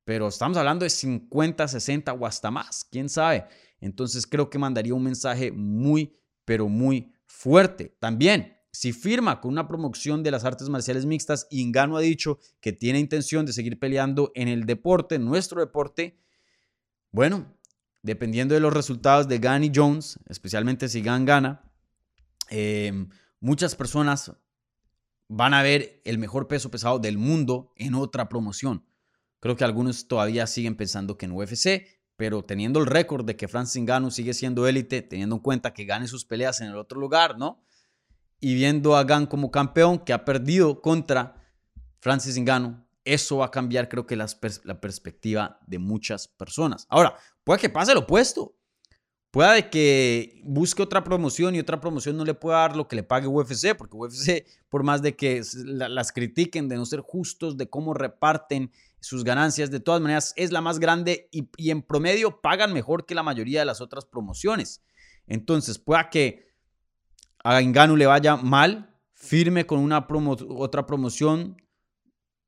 pero 0.05 0.27
estamos 0.27 0.55
hablando 0.55 0.83
de 0.83 0.91
50, 0.91 1.67
60 1.67 2.13
o 2.13 2.25
hasta 2.25 2.51
más, 2.51 2.85
quién 2.89 3.09
sabe. 3.09 3.45
Entonces 3.79 4.27
creo 4.27 4.49
que 4.49 4.59
mandaría 4.59 4.93
un 4.93 5.03
mensaje 5.03 5.51
muy, 5.51 6.15
pero 6.45 6.69
muy 6.69 7.11
fuerte. 7.25 7.95
También, 7.99 8.58
si 8.71 8.93
firma 8.93 9.41
con 9.41 9.51
una 9.51 9.67
promoción 9.67 10.21
de 10.23 10.31
las 10.31 10.45
artes 10.45 10.69
marciales 10.69 11.05
mixtas, 11.05 11.47
Ingano 11.49 11.97
ha 11.97 12.01
dicho 12.01 12.39
que 12.61 12.71
tiene 12.71 12.99
intención 12.99 13.45
de 13.45 13.53
seguir 13.53 13.79
peleando 13.79 14.31
en 14.35 14.47
el 14.47 14.65
deporte, 14.65 15.17
nuestro 15.17 15.59
deporte. 15.59 16.19
Bueno, 17.11 17.55
dependiendo 18.03 18.53
de 18.53 18.61
los 18.61 18.73
resultados 18.73 19.27
de 19.27 19.39
Gan 19.39 19.71
Jones, 19.73 20.19
especialmente 20.27 20.87
si 20.87 21.01
Gan 21.01 21.25
gana, 21.25 21.63
em, 22.49 23.09
muchas 23.39 23.75
personas 23.75 24.33
van 25.27 25.53
a 25.53 25.63
ver 25.63 26.01
el 26.05 26.17
mejor 26.17 26.47
peso 26.47 26.69
pesado 26.71 26.99
del 26.99 27.17
mundo 27.17 27.73
en 27.75 27.95
otra 27.95 28.29
promoción. 28.29 28.85
Creo 29.39 29.55
que 29.55 29.63
algunos 29.63 30.07
todavía 30.07 30.47
siguen 30.47 30.75
pensando 30.75 31.17
que 31.17 31.25
en 31.25 31.31
UFC, 31.31 31.99
pero 32.15 32.43
teniendo 32.43 32.79
el 32.79 32.87
récord 32.87 33.25
de 33.25 33.35
que 33.35 33.47
Francis 33.47 33.81
Ngannou 33.81 34.11
sigue 34.11 34.33
siendo 34.33 34.67
élite, 34.67 35.01
teniendo 35.01 35.35
en 35.35 35.41
cuenta 35.41 35.73
que 35.73 35.85
gane 35.85 36.07
sus 36.07 36.25
peleas 36.25 36.59
en 36.61 36.67
el 36.67 36.75
otro 36.75 36.99
lugar, 36.99 37.37
¿no? 37.37 37.63
Y 38.39 38.53
viendo 38.53 38.95
a 38.95 39.03
Gan 39.03 39.25
como 39.25 39.51
campeón 39.51 39.99
que 39.99 40.13
ha 40.13 40.25
perdido 40.25 40.81
contra 40.81 41.35
Francis 41.99 42.37
Ngannou, 42.37 42.77
eso 43.03 43.37
va 43.37 43.47
a 43.47 43.51
cambiar 43.51 43.89
creo 43.89 44.05
que 44.05 44.15
la 44.15 44.27
perspectiva 44.79 45.59
de 45.65 45.79
muchas 45.79 46.27
personas. 46.27 46.85
Ahora, 46.89 47.15
puede 47.43 47.59
que 47.59 47.69
pase 47.69 47.93
lo 47.93 48.01
opuesto. 48.01 48.55
Puede 49.31 49.69
que 49.69 50.41
busque 50.43 50.81
otra 50.81 51.03
promoción 51.03 51.53
y 51.53 51.59
otra 51.59 51.79
promoción 51.79 52.17
no 52.17 52.25
le 52.25 52.33
pueda 52.33 52.57
dar 52.57 52.75
lo 52.75 52.87
que 52.87 52.95
le 52.95 53.03
pague 53.03 53.27
UFC, 53.27 53.75
porque 53.77 53.95
UFC, 53.95 54.45
por 54.69 54.81
más 54.81 55.03
de 55.03 55.15
que 55.15 55.43
las 55.63 56.11
critiquen 56.11 56.67
de 56.67 56.77
no 56.77 56.85
ser 56.85 57.01
justos, 57.01 57.55
de 57.55 57.69
cómo 57.69 57.93
reparten 57.93 58.71
sus 58.99 59.23
ganancias, 59.23 59.69
de 59.69 59.79
todas 59.79 60.01
maneras 60.01 60.33
es 60.35 60.51
la 60.51 60.61
más 60.61 60.79
grande 60.79 61.29
y, 61.31 61.69
en 61.69 61.83
promedio 61.83 62.41
pagan 62.41 62.73
mejor 62.73 63.05
que 63.05 63.13
la 63.13 63.21
mayoría 63.21 63.59
de 63.59 63.65
las 63.65 63.81
otras 63.81 64.05
promociones. 64.05 64.81
Entonces, 65.27 65.77
pueda 65.77 66.09
que 66.09 66.48
a 67.57 67.61
Engano 67.61 67.95
le 67.95 68.05
vaya 68.05 68.35
mal, 68.35 68.95
firme 69.13 69.65
con 69.65 69.79
una 69.79 70.07
otra 70.07 70.85
promoción, 70.85 71.57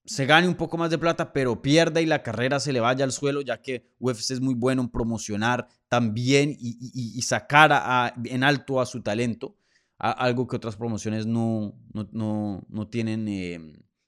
se 0.05 0.25
gane 0.25 0.47
un 0.47 0.55
poco 0.55 0.77
más 0.77 0.89
de 0.89 0.97
plata, 0.97 1.31
pero 1.33 1.61
pierda 1.61 2.01
y 2.01 2.05
la 2.05 2.23
carrera 2.23 2.59
se 2.59 2.73
le 2.73 2.79
vaya 2.79 3.05
al 3.05 3.11
suelo, 3.11 3.41
ya 3.41 3.61
que 3.61 3.93
UFC 3.99 4.31
es 4.31 4.41
muy 4.41 4.53
bueno 4.53 4.81
en 4.81 4.89
promocionar 4.89 5.67
también 5.87 6.55
y, 6.59 7.21
sacar 7.21 8.13
en 8.25 8.43
alto 8.43 8.81
a 8.81 8.85
su 8.85 9.01
talento, 9.01 9.57
algo 9.97 10.47
que 10.47 10.55
otras 10.55 10.75
promociones 10.75 11.25
no, 11.25 11.75
no, 11.93 12.87
tienen, 12.89 13.27
eh, 13.27 13.59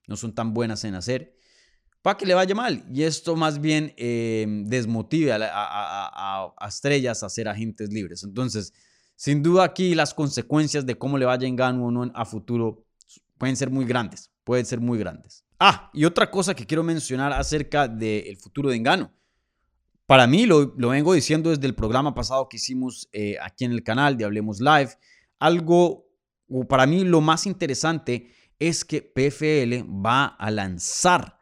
no 0.07 0.15
son 0.15 0.33
tan 0.33 0.53
buenas 0.53 0.83
en 0.83 0.95
hacer 0.95 1.35
para 2.03 2.17
que 2.17 2.25
le 2.25 2.35
vaya 2.35 2.53
mal. 2.53 2.83
Y 2.93 3.03
esto 3.03 3.35
más 3.35 3.59
bien 3.61 3.93
eh, 3.97 4.45
desmotive 4.65 5.31
a, 5.33 6.53
estrellas 6.67 7.23
a 7.23 7.29
ser 7.29 7.47
agentes 7.47 7.91
libres. 7.91 8.23
Entonces, 8.23 8.73
sin 9.15 9.43
duda 9.43 9.63
aquí 9.63 9.95
las 9.95 10.13
consecuencias 10.13 10.85
de 10.85 10.97
cómo 10.97 11.17
le 11.17 11.25
vaya 11.25 11.47
en 11.47 11.55
Gano 11.55 11.85
o 11.85 11.91
no 11.91 12.11
a 12.13 12.25
futuro 12.25 12.85
pueden 13.37 13.57
ser 13.57 13.69
muy 13.69 13.85
grandes. 13.85 14.31
Pueden 14.43 14.65
ser 14.65 14.79
muy 14.79 14.97
grandes. 14.97 15.45
Ah, 15.59 15.89
y 15.93 16.05
otra 16.05 16.29
cosa 16.29 16.53
que 16.53 16.65
quiero 16.65 16.83
mencionar 16.83 17.31
acerca 17.31 17.87
del 17.87 18.37
futuro 18.37 18.69
de 18.69 18.75
Engano. 18.75 19.11
Para 20.05 20.27
mí, 20.27 20.45
lo, 20.45 20.73
vengo 20.75 21.13
diciendo 21.13 21.49
desde 21.49 21.65
el 21.65 21.75
programa 21.75 22.13
pasado 22.13 22.49
que 22.49 22.57
hicimos 22.57 23.07
eh, 23.13 23.37
aquí 23.41 23.63
en 23.63 23.71
el 23.71 23.83
canal 23.83 24.17
de 24.17 24.25
Hablemos 24.25 24.59
Live, 24.59 24.91
algo, 25.39 26.09
o 26.49 26.67
para 26.67 26.85
mí 26.85 27.05
lo 27.05 27.21
más 27.21 27.45
interesante 27.45 28.31
es 28.59 28.83
que 28.83 29.01
PFL 29.01 29.89
va 29.89 30.25
a 30.25 30.51
lanzar 30.51 31.37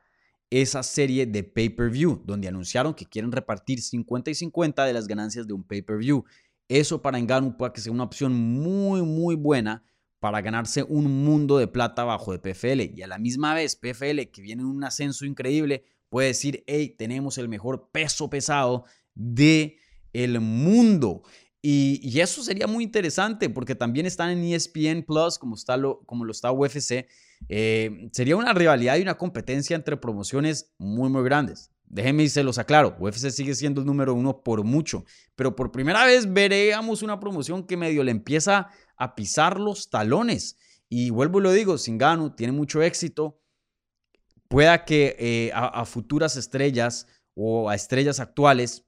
esa 0.52 0.84
serie 0.84 1.26
de 1.26 1.44
pay-per-view, 1.44 2.22
donde 2.26 2.48
anunciaron 2.48 2.94
que 2.94 3.06
quieren 3.06 3.32
repartir 3.32 3.82
50 3.82 4.32
y 4.32 4.36
50 4.36 4.86
de 4.86 4.94
las 4.94 5.08
ganancias 5.08 5.48
de 5.48 5.54
un 5.54 5.64
pay-per-view. 5.64 6.24
Eso 6.72 7.02
para 7.02 7.20
Engano 7.20 7.58
puede 7.58 7.74
que 7.74 7.82
sea 7.82 7.92
una 7.92 8.06
opción 8.06 8.34
muy, 8.34 9.02
muy 9.02 9.36
buena 9.36 9.84
para 10.22 10.40
ganarse 10.40 10.84
un 10.84 11.26
mundo 11.26 11.58
de 11.58 11.68
plata 11.68 12.06
bajo 12.06 12.32
de 12.32 12.40
PFL. 12.40 12.98
Y 12.98 13.02
a 13.02 13.08
la 13.08 13.18
misma 13.18 13.54
vez, 13.54 13.76
PFL, 13.76 14.22
que 14.32 14.42
viene 14.42 14.62
en 14.62 14.70
un 14.70 14.82
ascenso 14.86 15.26
increíble, 15.26 15.84
puede 16.08 16.30
decir, 16.30 16.64
hey, 16.68 16.96
tenemos 16.98 17.38
el 17.38 17.50
mejor 17.50 17.90
peso 17.92 18.30
pesado 18.30 18.86
de 19.14 19.80
el 20.14 20.40
mundo. 20.40 21.24
Y, 21.62 22.18
eso 22.22 22.42
sería 22.42 22.68
muy 22.68 22.86
interesante 22.86 23.50
porque 23.50 23.76
también 23.76 24.06
están 24.06 24.30
en 24.30 24.42
ESPN 24.42 25.04
Plus, 25.04 25.38
como, 25.38 25.56
está 25.56 25.76
lo, 25.76 26.00
como 26.06 26.24
lo 26.24 26.32
está 26.32 26.54
UFC. 26.54 27.06
Eh, 27.50 28.10
sería 28.14 28.38
una 28.38 28.54
rivalidad 28.54 28.96
y 28.96 29.02
una 29.02 29.18
competencia 29.18 29.76
entre 29.76 29.98
promociones 29.98 30.74
muy, 30.78 31.10
muy 31.10 31.24
grandes. 31.24 31.70
Déjenme 31.92 32.24
y 32.24 32.30
se 32.30 32.42
los 32.42 32.58
aclaro, 32.58 32.96
UFC 33.00 33.32
sigue 33.32 33.54
siendo 33.54 33.82
el 33.82 33.88
número 33.88 34.14
uno 34.14 34.44
por 34.44 34.64
mucho, 34.64 35.04
pero 35.36 35.58
por 35.58 35.74
primera 35.74 36.06
vez 36.06 36.32
veremos 36.32 37.02
una 37.02 37.20
promoción 37.20 37.68
que 37.68 37.76
medio 37.76 38.02
le 38.06 38.12
empieza 38.12 38.70
a 38.96 39.14
pisar 39.14 39.60
los 39.60 39.90
talones. 39.90 40.58
Y 40.88 41.10
vuelvo 41.10 41.40
y 41.40 41.44
lo 41.44 41.52
digo, 41.52 41.78
Singano 41.78 42.34
tiene 42.34 42.54
mucho 42.54 42.82
éxito. 42.82 43.42
Pueda 44.48 44.86
que 44.86 45.18
eh, 45.20 45.52
a 45.54 45.84
futuras 45.86 46.38
estrellas 46.38 47.08
o 47.34 47.70
a 47.70 47.76
estrellas 47.76 48.22
actuales 48.22 48.86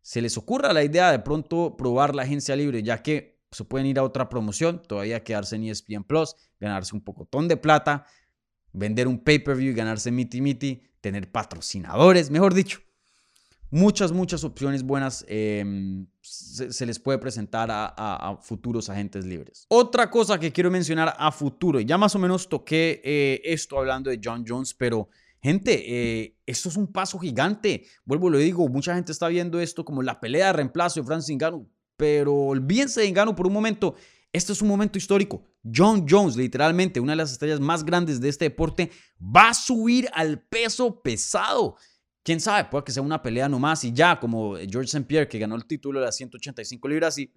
se 0.00 0.22
les 0.22 0.38
ocurra 0.38 0.72
la 0.72 0.82
idea 0.82 1.12
de 1.12 1.18
pronto 1.18 1.76
probar 1.76 2.14
la 2.14 2.22
agencia 2.22 2.56
libre, 2.56 2.82
ya 2.82 3.02
que 3.02 3.38
se 3.50 3.64
pueden 3.64 3.86
ir 3.86 3.98
a 3.98 4.02
otra 4.02 4.28
promoción, 4.30 4.82
todavía 4.82 5.22
quedarse 5.22 5.56
en 5.56 5.64
ESPN 5.64 6.04
Plus, 6.04 6.34
ganarse 6.60 6.94
un 6.94 7.02
pocotón 7.02 7.46
de 7.46 7.58
plata, 7.58 8.06
vender 8.78 9.08
un 9.08 9.18
pay-per-view 9.18 9.72
y 9.72 9.74
ganarse 9.74 10.10
miti 10.10 10.40
miti, 10.40 10.82
tener 11.00 11.30
patrocinadores, 11.30 12.30
mejor 12.30 12.54
dicho. 12.54 12.80
Muchas, 13.70 14.12
muchas 14.12 14.44
opciones 14.44 14.82
buenas 14.82 15.26
em, 15.28 16.06
se, 16.22 16.86
les 16.86 16.98
puede 16.98 17.18
presentar 17.18 17.68
a, 17.70 18.38
futuros 18.40 18.88
agentes 18.88 19.26
libres. 19.26 19.66
Otra 19.68 20.08
cosa 20.08 20.40
que 20.40 20.50
quiero 20.50 20.70
mencionar 20.70 21.14
a 21.18 21.30
futuro, 21.30 21.78
ya 21.80 21.98
más 21.98 22.14
o 22.14 22.18
menos 22.18 22.48
toqué 22.48 23.02
eh, 23.04 23.42
esto 23.44 23.78
hablando 23.78 24.08
de 24.08 24.20
John 24.24 24.44
Jones, 24.46 24.72
pero 24.72 25.08
Gente, 25.40 25.84
eh, 25.86 26.36
esto 26.46 26.68
es 26.68 26.76
un 26.76 26.88
paso 26.88 27.18
gigante. 27.18 27.84
Vuelvo 28.04 28.28
lo 28.28 28.38
digo, 28.38 28.68
mucha 28.68 28.94
gente 28.94 29.12
está 29.12 29.28
viendo 29.28 29.60
esto 29.60 29.84
como 29.84 30.02
la 30.02 30.20
pelea 30.20 30.48
de 30.48 30.52
reemplazo 30.54 31.00
de 31.00 31.06
Francis 31.06 31.36
Ngannou, 31.36 31.70
pero 31.96 32.34
olvídense 32.34 33.02
de 33.02 33.10
Ngannou 33.10 33.36
por 33.36 33.46
un 33.46 33.52
momento. 33.52 33.94
Este 34.32 34.52
es 34.52 34.60
un 34.60 34.68
momento 34.68 34.98
histórico. 34.98 35.42
John 35.64 36.06
Jones, 36.08 36.36
literalmente 36.36 37.00
una 37.00 37.12
de 37.12 37.16
las 37.16 37.32
estrellas 37.32 37.60
más 37.60 37.84
grandes 37.84 38.20
de 38.20 38.28
este 38.28 38.46
deporte, 38.46 38.90
va 39.20 39.50
a 39.50 39.54
subir 39.54 40.08
al 40.12 40.40
peso 40.40 41.00
pesado. 41.00 41.76
Quién 42.22 42.40
sabe, 42.40 42.68
puede 42.68 42.84
que 42.84 42.92
sea 42.92 43.02
una 43.02 43.22
pelea 43.22 43.48
nomás 43.48 43.84
y 43.84 43.92
ya, 43.92 44.20
como 44.20 44.56
George 44.56 44.84
St. 44.84 45.06
Pierre 45.06 45.28
que 45.28 45.38
ganó 45.38 45.56
el 45.56 45.64
título 45.64 46.00
de 46.00 46.06
las 46.06 46.16
185 46.16 46.88
libras 46.88 47.16
y 47.18 47.32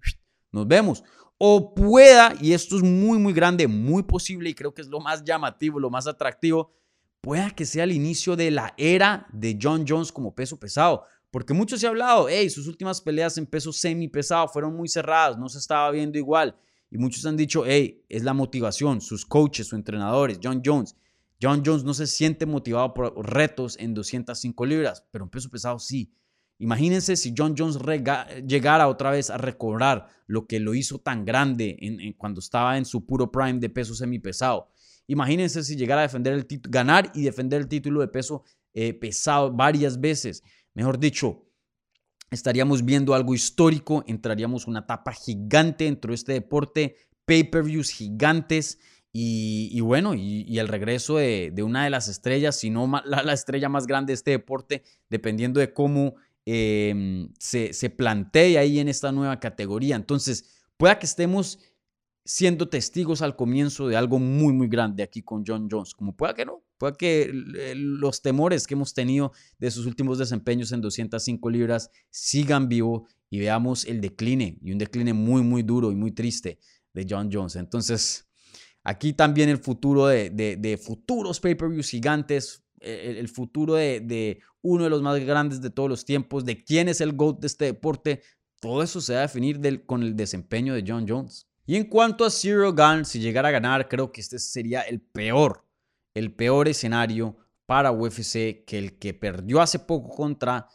nos 0.50 0.68
vemos. 0.68 1.02
O 1.38 1.74
pueda, 1.74 2.34
y 2.40 2.52
esto 2.52 2.76
es 2.76 2.82
muy, 2.82 3.18
muy 3.18 3.32
grande, 3.32 3.66
muy 3.66 4.02
posible 4.02 4.50
y 4.50 4.54
creo 4.54 4.74
que 4.74 4.82
es 4.82 4.88
lo 4.88 5.00
más 5.00 5.24
llamativo, 5.24 5.80
lo 5.80 5.88
más 5.88 6.06
atractivo, 6.06 6.72
pueda 7.22 7.50
que 7.50 7.64
sea 7.64 7.84
el 7.84 7.92
inicio 7.92 8.36
de 8.36 8.50
la 8.50 8.74
era 8.76 9.26
de 9.32 9.58
John 9.60 9.86
Jones 9.88 10.12
como 10.12 10.34
peso 10.34 10.60
pesado. 10.60 11.04
Porque 11.30 11.54
muchos 11.54 11.80
se 11.80 11.86
ha 11.86 11.88
hablado, 11.88 12.28
hey, 12.28 12.50
sus 12.50 12.66
últimas 12.66 13.00
peleas 13.00 13.38
en 13.38 13.46
peso 13.46 13.72
semi 13.72 14.08
pesado 14.08 14.46
fueron 14.48 14.76
muy 14.76 14.88
cerradas, 14.88 15.38
no 15.38 15.48
se 15.48 15.58
estaba 15.58 15.90
viendo 15.90 16.18
igual. 16.18 16.54
Y 16.92 16.98
muchos 16.98 17.24
han 17.24 17.38
dicho, 17.38 17.64
hey, 17.64 18.04
es 18.10 18.22
la 18.22 18.34
motivación, 18.34 19.00
sus 19.00 19.24
coaches, 19.24 19.68
sus 19.68 19.78
entrenadores, 19.78 20.38
John 20.42 20.60
Jones. 20.62 20.94
John 21.40 21.62
Jones 21.64 21.84
no 21.84 21.94
se 21.94 22.06
siente 22.06 22.44
motivado 22.44 22.92
por 22.92 23.14
retos 23.34 23.78
en 23.80 23.94
205 23.94 24.66
libras, 24.66 25.02
pero 25.10 25.24
en 25.24 25.30
peso 25.30 25.48
pesado 25.48 25.78
sí. 25.78 26.12
Imagínense 26.58 27.16
si 27.16 27.32
John 27.36 27.54
Jones 27.56 27.78
llegara 28.46 28.88
otra 28.88 29.10
vez 29.10 29.30
a 29.30 29.38
recobrar 29.38 30.06
lo 30.26 30.46
que 30.46 30.60
lo 30.60 30.74
hizo 30.74 30.98
tan 30.98 31.24
grande 31.24 31.78
en, 31.80 32.12
cuando 32.12 32.40
estaba 32.40 32.76
en 32.76 32.84
su 32.84 33.06
puro 33.06 33.32
prime 33.32 33.58
de 33.58 33.70
peso 33.70 33.94
semi 33.94 34.18
pesado. 34.18 34.68
Imagínense 35.06 35.64
si 35.64 35.76
llegara 35.76 36.02
a 36.02 36.08
defender 36.08 36.34
el 36.34 36.46
ganar 36.68 37.10
y 37.14 37.22
defender 37.22 37.62
el 37.62 37.68
título 37.68 38.02
de 38.02 38.08
peso 38.08 38.44
eh, 38.74 38.92
pesado 38.92 39.50
varias 39.50 39.98
veces. 39.98 40.42
Mejor 40.74 40.98
dicho, 40.98 41.46
estaríamos 42.32 42.84
viendo 42.84 43.14
algo 43.14 43.34
histórico, 43.34 44.02
entraríamos 44.06 44.66
una 44.66 44.80
etapa 44.80 45.12
gigante 45.12 45.84
dentro 45.84 46.10
de 46.10 46.16
este 46.16 46.32
deporte, 46.32 46.96
pay-per-views 47.24 47.90
gigantes 47.90 48.78
y, 49.12 49.78
bueno, 49.82 50.14
y, 50.14 50.58
el 50.58 50.68
regreso 50.68 51.18
de, 51.18 51.52
una 51.62 51.84
de 51.84 51.90
las 51.90 52.08
estrellas, 52.08 52.58
si 52.58 52.70
no 52.70 52.90
la, 53.04 53.32
estrella 53.32 53.68
más 53.68 53.86
grande 53.86 54.12
de 54.12 54.14
este 54.14 54.30
deporte, 54.30 54.82
dependiendo 55.10 55.60
de 55.60 55.72
cómo 55.72 56.14
em, 56.46 57.28
se, 57.38 57.72
se 57.74 57.90
plantee 57.90 58.58
ahí 58.58 58.78
en 58.78 58.88
esta 58.88 59.12
nueva 59.12 59.38
categoría. 59.38 59.96
Entonces, 59.96 60.64
pueda 60.78 60.98
que 60.98 61.06
estemos 61.06 61.58
siendo 62.24 62.68
testigos 62.68 63.20
al 63.20 63.36
comienzo 63.36 63.88
de 63.88 63.96
algo 63.96 64.18
muy, 64.18 64.52
muy 64.52 64.68
grande 64.68 65.02
aquí 65.02 65.22
con 65.22 65.44
John 65.46 65.68
Jones. 65.70 65.94
Como 65.94 66.16
pueda 66.16 66.34
que 66.34 66.46
no, 66.46 66.62
que 66.90 67.30
los 67.32 68.22
temores 68.22 68.66
que 68.66 68.74
hemos 68.74 68.92
tenido 68.92 69.32
de 69.58 69.70
sus 69.70 69.86
últimos 69.86 70.18
desempeños 70.18 70.72
en 70.72 70.80
205 70.80 71.50
libras 71.50 71.90
sigan 72.10 72.68
vivo 72.68 73.06
y 73.30 73.38
veamos 73.38 73.84
el 73.84 74.00
decline, 74.00 74.58
y 74.60 74.72
un 74.72 74.78
decline 74.78 75.12
muy, 75.12 75.42
muy 75.42 75.62
duro 75.62 75.92
y 75.92 75.94
muy 75.94 76.10
triste 76.10 76.58
de 76.92 77.06
John 77.08 77.30
Jones. 77.32 77.56
Entonces, 77.56 78.28
aquí 78.82 79.12
también 79.12 79.48
el 79.48 79.58
futuro 79.58 80.06
de, 80.06 80.80
futuros 80.82 81.40
pay-per-views 81.40 81.88
gigantes, 81.88 82.64
el, 82.80 83.28
futuro 83.28 83.74
de, 83.74 84.40
uno 84.60 84.84
de 84.84 84.90
los 84.90 85.02
más 85.02 85.18
grandes 85.20 85.62
de 85.62 85.70
todos 85.70 85.88
los 85.88 86.04
tiempos, 86.04 86.44
de 86.44 86.62
quién 86.62 86.88
es 86.88 87.00
el 87.00 87.12
GOAT 87.12 87.40
de 87.40 87.46
este 87.46 87.64
deporte, 87.66 88.22
todo 88.60 88.82
eso 88.82 89.00
se 89.00 89.14
va 89.14 89.20
a 89.20 89.22
definir 89.22 89.86
con 89.86 90.02
el 90.02 90.14
desempeño 90.14 90.74
de 90.74 90.84
John 90.86 91.06
Jones. 91.08 91.48
Y 91.64 91.76
en 91.76 91.84
cuanto 91.84 92.24
a 92.24 92.30
Zero 92.30 92.72
Gun, 92.74 93.04
si 93.04 93.20
llegara 93.20 93.48
a 93.48 93.52
ganar, 93.52 93.88
creo 93.88 94.10
que 94.10 94.20
este 94.20 94.38
sería 94.38 94.82
el 94.82 95.00
peor, 95.00 95.64
el 96.14 96.34
peor 96.34 96.68
escenario 96.68 97.36
para 97.66 97.92
UFC 97.92 98.64
que 98.66 98.78
el 98.78 98.98
que 98.98 99.14
perdió 99.14 99.60
hace 99.60 99.78
poco 99.78 100.08
contra 100.14 100.68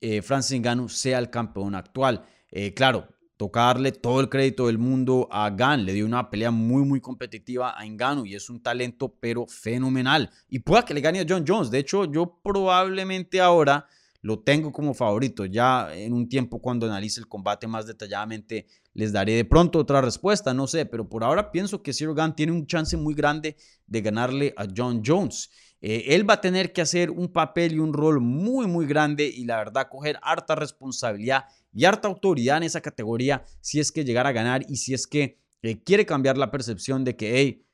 eh, 0.00 0.22
Francis 0.22 0.60
Ngannou 0.60 0.88
sea 0.88 1.18
el 1.18 1.30
campeón 1.30 1.74
actual. 1.74 2.24
Eh, 2.50 2.74
claro, 2.74 3.08
toca 3.36 3.60
darle 3.60 3.92
todo 3.92 4.20
el 4.20 4.28
crédito 4.28 4.66
del 4.66 4.78
mundo 4.78 5.28
a 5.30 5.48
Gan. 5.50 5.84
Le 5.84 5.92
dio 5.92 6.04
una 6.04 6.28
pelea 6.28 6.50
muy, 6.50 6.84
muy 6.84 7.00
competitiva 7.00 7.78
a 7.78 7.84
Ngannou 7.86 8.26
y 8.26 8.34
es 8.34 8.50
un 8.50 8.62
talento, 8.62 9.14
pero 9.20 9.46
fenomenal. 9.46 10.30
Y 10.48 10.58
pueda 10.58 10.84
que 10.84 10.94
le 10.94 11.00
gane 11.00 11.20
a 11.20 11.26
John 11.28 11.44
Jones. 11.46 11.70
De 11.70 11.78
hecho, 11.78 12.04
yo 12.04 12.40
probablemente 12.42 13.40
ahora 13.40 13.86
lo 14.20 14.40
tengo 14.40 14.72
como 14.72 14.94
favorito. 14.94 15.44
Ya 15.46 15.94
en 15.94 16.12
un 16.12 16.28
tiempo 16.28 16.60
cuando 16.60 16.86
analice 16.86 17.20
el 17.20 17.28
combate 17.28 17.66
más 17.66 17.86
detalladamente 17.86 18.66
les 18.98 19.12
daré 19.12 19.34
de 19.34 19.44
pronto 19.44 19.78
otra 19.78 20.00
respuesta, 20.00 20.52
no 20.52 20.66
sé, 20.66 20.84
pero 20.84 21.08
por 21.08 21.22
ahora 21.22 21.52
pienso 21.52 21.84
que 21.84 21.92
Cyril 21.92 22.16
Gunn 22.16 22.34
tiene 22.34 22.50
un 22.50 22.66
chance 22.66 22.96
muy 22.96 23.14
grande 23.14 23.56
de 23.86 24.00
ganarle 24.00 24.52
a 24.56 24.66
John 24.76 25.02
Jones. 25.06 25.50
Eh, 25.80 26.06
él 26.08 26.28
va 26.28 26.34
a 26.34 26.40
tener 26.40 26.72
que 26.72 26.80
hacer 26.80 27.12
un 27.12 27.28
papel 27.28 27.74
y 27.74 27.78
un 27.78 27.92
rol 27.92 28.20
muy, 28.20 28.66
muy 28.66 28.86
grande 28.86 29.28
y 29.28 29.44
la 29.44 29.58
verdad 29.58 29.86
coger 29.88 30.18
harta 30.20 30.56
responsabilidad 30.56 31.44
y 31.72 31.84
harta 31.84 32.08
autoridad 32.08 32.56
en 32.56 32.64
esa 32.64 32.80
categoría 32.80 33.44
si 33.60 33.78
es 33.78 33.92
que 33.92 34.04
llegara 34.04 34.30
a 34.30 34.32
ganar 34.32 34.66
y 34.68 34.78
si 34.78 34.94
es 34.94 35.06
que 35.06 35.38
eh, 35.62 35.80
quiere 35.80 36.04
cambiar 36.04 36.36
la 36.36 36.50
percepción 36.50 37.04
de 37.04 37.14
que, 37.14 37.64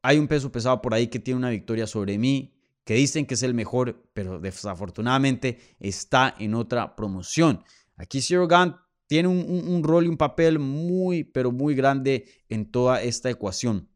hay 0.00 0.16
un 0.16 0.28
peso 0.28 0.52
pesado 0.52 0.80
por 0.80 0.94
ahí 0.94 1.08
que 1.08 1.18
tiene 1.18 1.38
una 1.38 1.50
victoria 1.50 1.88
sobre 1.88 2.18
mí, 2.18 2.54
que 2.84 2.94
dicen 2.94 3.26
que 3.26 3.34
es 3.34 3.42
el 3.42 3.52
mejor, 3.52 4.08
pero 4.12 4.38
desafortunadamente 4.38 5.58
está 5.80 6.36
en 6.38 6.54
otra 6.54 6.94
promoción. 6.94 7.64
Aquí 7.96 8.22
Zero 8.22 8.46
Gun 8.46 8.76
tiene 9.08 9.28
un, 9.28 9.82
rol 9.82 10.04
y 10.04 10.08
un 10.08 10.18
papel 10.18 10.58
muy, 10.58 11.24
pero 11.24 11.50
muy 11.50 11.74
grande 11.74 12.26
en 12.48 12.70
toda 12.70 13.02
esta 13.02 13.30
ecuación. 13.30 13.88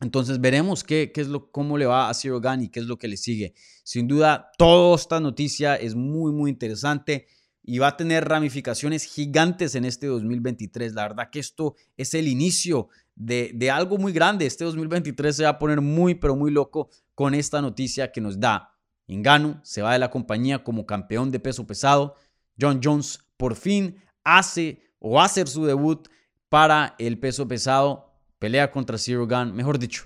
Entonces 0.00 0.40
veremos 0.40 0.84
qué, 0.84 1.10
qué, 1.12 1.20
es 1.20 1.26
lo, 1.26 1.50
cómo 1.50 1.76
le 1.76 1.86
va 1.86 2.08
a 2.08 2.14
Zero 2.14 2.40
Gun 2.40 2.62
y 2.62 2.68
qué 2.68 2.80
es 2.80 2.86
lo 2.86 2.96
que 2.96 3.08
le 3.08 3.16
sigue. 3.16 3.54
Sin 3.82 4.06
duda, 4.06 4.52
toda 4.56 4.94
esta 4.94 5.18
noticia 5.20 5.74
es 5.74 5.96
muy, 5.96 6.32
muy 6.32 6.50
interesante 6.50 7.26
y 7.64 7.78
va 7.78 7.88
a 7.88 7.96
tener 7.96 8.28
ramificaciones 8.28 9.04
gigantes 9.04 9.74
en 9.74 9.84
este 9.84 10.06
2023. 10.06 10.94
La 10.94 11.08
verdad 11.08 11.28
que 11.30 11.40
esto 11.40 11.74
es 11.96 12.14
el 12.14 12.28
inicio 12.28 12.88
de, 13.16 13.50
de 13.52 13.70
algo 13.72 13.98
muy 13.98 14.12
grande. 14.12 14.46
Este 14.46 14.64
2023 14.64 15.34
se 15.34 15.42
va 15.42 15.50
a 15.50 15.58
poner 15.58 15.80
muy, 15.80 16.14
pero 16.14 16.36
muy 16.36 16.52
loco 16.52 16.88
con 17.16 17.34
esta 17.34 17.60
noticia 17.60 18.12
que 18.12 18.20
nos 18.20 18.38
da. 18.38 18.76
Ingano 19.08 19.60
se 19.64 19.82
va 19.82 19.94
de 19.94 19.98
la 19.98 20.10
compañía 20.10 20.62
como 20.62 20.86
campeón 20.86 21.32
de 21.32 21.40
peso 21.40 21.66
pesado. 21.66 22.14
John 22.60 22.80
Jones 22.82 23.18
por 23.36 23.56
fin 23.56 23.96
hace 24.26 24.82
o 24.98 25.12
va 25.12 25.22
a 25.22 25.26
hacer 25.26 25.48
su 25.48 25.64
debut 25.64 26.08
para 26.48 26.94
el 26.98 27.18
peso 27.18 27.46
pesado. 27.46 28.12
Pelea 28.38 28.70
contra 28.70 28.98
Zero 28.98 29.26
Gun. 29.26 29.54
Mejor 29.54 29.78
dicho, 29.78 30.04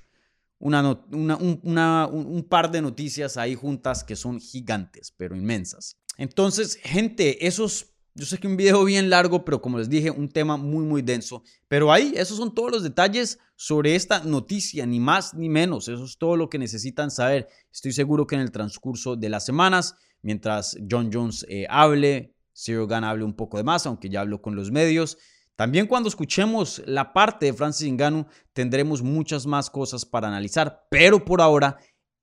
una, 0.59 0.92
un, 0.92 2.46
par 2.48 2.70
de 2.70 2.83
noticias 2.83 3.37
ahí 3.37 3.54
juntas 3.54 4.04
que 4.04 4.14
son 4.14 4.38
gigantes, 4.38 5.12
pero 5.16 5.35
inmensas. 5.35 5.96
Entonces, 6.16 6.76
gente, 6.83 7.46
esos 7.46 7.90
yo 8.14 8.26
sé 8.26 8.38
que 8.38 8.48
un 8.48 8.56
video 8.56 8.85
bien 8.85 9.09
largo, 9.09 9.44
pero 9.44 9.62
como 9.62 9.78
les 9.78 9.88
dije, 9.88 10.11
un 10.11 10.28
tema 10.28 10.56
muy, 10.56 10.85
muy 10.85 11.00
denso. 11.00 11.42
Pero 11.68 11.92
ahí, 11.92 12.12
esos 12.16 12.37
son 12.37 12.54
todos 12.54 12.70
los 12.70 12.83
detalles 12.83 13.38
sobre 13.56 13.94
esta 13.94 14.24
noticia, 14.24 14.85
ni 14.85 14.98
más 14.98 15.33
ni 15.33 15.48
menos. 15.48 15.88
Eso 15.88 16.04
es 16.04 16.18
todo 16.18 16.37
lo 16.37 16.50
que 16.50 16.59
necesitan 16.59 17.11
saber. 17.11 17.48
Estoy 17.72 17.92
seguro 17.92 18.26
que 18.26 18.35
en 18.35 18.42
el 18.42 18.50
transcurso 18.50 19.16
de 19.16 19.28
las 19.28 19.46
semanas, 19.46 19.94
mientras 20.22 20.76
John 20.90 21.11
Jones 21.12 21.46
eh, 21.48 21.66
hable, 21.70 22.35
Zero 22.62 22.87
Gun 22.87 23.05
hable 23.05 23.25
un 23.25 23.35
poco 23.35 23.57
de 23.57 23.64
más, 23.64 23.87
aunque 23.87 24.11
ya 24.11 24.20
hablo 24.20 24.42
con 24.42 24.55
los 24.55 24.70
medios. 24.70 25.16
También 25.57 25.87
cuando 25.87 26.09
escuchemos 26.09 26.83
la 26.87 27.12
parte 27.12 27.46
de 27.46 27.55
Francis 27.55 27.90
Ngannou, 27.90 28.27
tendremos 28.53 29.03
muchas 29.03 29.46
más 29.46 29.70
cosas 29.70 30.05
para 30.05 30.29
analizar. 30.29 30.87
Pero 30.90 31.25
por 31.25 31.40
ahora, 31.40 31.79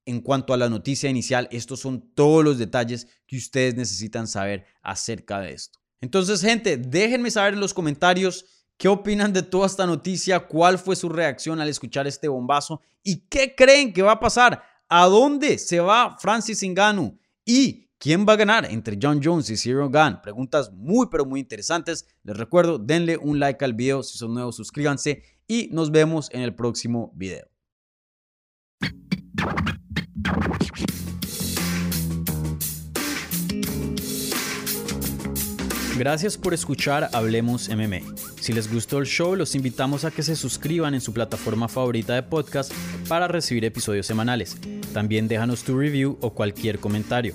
en 0.06 0.20
cuanto 0.20 0.52
a 0.52 0.56
la 0.56 0.68
noticia 0.68 1.10
inicial, 1.10 1.48
estos 1.50 1.80
son 1.80 2.12
todos 2.14 2.44
los 2.44 2.58
detalles 2.58 3.08
que 3.26 3.36
ustedes 3.36 3.74
necesitan 3.74 4.28
saber 4.28 4.64
acerca 4.80 5.40
de 5.40 5.52
esto. 5.52 5.80
Entonces, 6.00 6.40
gente, 6.40 6.76
déjenme 6.76 7.30
saber 7.30 7.54
en 7.54 7.60
los 7.60 7.74
comentarios 7.74 8.44
qué 8.76 8.86
opinan 8.86 9.32
de 9.32 9.42
toda 9.42 9.66
esta 9.66 9.86
noticia, 9.86 10.46
cuál 10.46 10.78
fue 10.78 10.94
su 10.94 11.08
reacción 11.08 11.60
al 11.60 11.68
escuchar 11.68 12.06
este 12.06 12.28
bombazo 12.28 12.80
y 13.02 13.26
qué 13.28 13.56
creen 13.56 13.92
que 13.92 14.02
va 14.02 14.12
a 14.12 14.20
pasar, 14.20 14.62
a 14.88 15.06
dónde 15.06 15.58
se 15.58 15.80
va 15.80 16.16
Francis 16.18 16.62
Ngannou 16.62 17.18
y 17.44 17.87
quién 17.98 18.26
va 18.26 18.34
a 18.34 18.36
ganar 18.36 18.66
entre 18.70 18.98
John 19.00 19.20
Jones 19.22 19.50
y 19.50 19.56
Zero 19.56 19.90
Gun. 19.90 20.20
Preguntas 20.22 20.72
muy 20.72 21.08
pero 21.10 21.26
muy 21.26 21.40
interesantes. 21.40 22.06
Les 22.22 22.36
recuerdo, 22.36 22.78
denle 22.78 23.16
un 23.18 23.38
like 23.38 23.64
al 23.64 23.74
video, 23.74 24.02
si 24.02 24.16
son 24.16 24.34
nuevos 24.34 24.56
suscríbanse 24.56 25.22
y 25.46 25.68
nos 25.72 25.90
vemos 25.90 26.28
en 26.32 26.42
el 26.42 26.54
próximo 26.54 27.12
video. 27.14 27.48
Gracias 35.98 36.38
por 36.38 36.54
escuchar 36.54 37.10
Hablemos 37.12 37.68
MMA. 37.68 37.98
Si 38.40 38.52
les 38.52 38.72
gustó 38.72 38.98
el 38.98 39.06
show, 39.06 39.34
los 39.34 39.56
invitamos 39.56 40.04
a 40.04 40.12
que 40.12 40.22
se 40.22 40.36
suscriban 40.36 40.94
en 40.94 41.00
su 41.00 41.12
plataforma 41.12 41.66
favorita 41.66 42.14
de 42.14 42.22
podcast 42.22 42.72
para 43.08 43.26
recibir 43.26 43.64
episodios 43.64 44.06
semanales. 44.06 44.56
También 44.94 45.26
déjanos 45.26 45.64
tu 45.64 45.76
review 45.76 46.16
o 46.20 46.34
cualquier 46.34 46.78
comentario. 46.78 47.34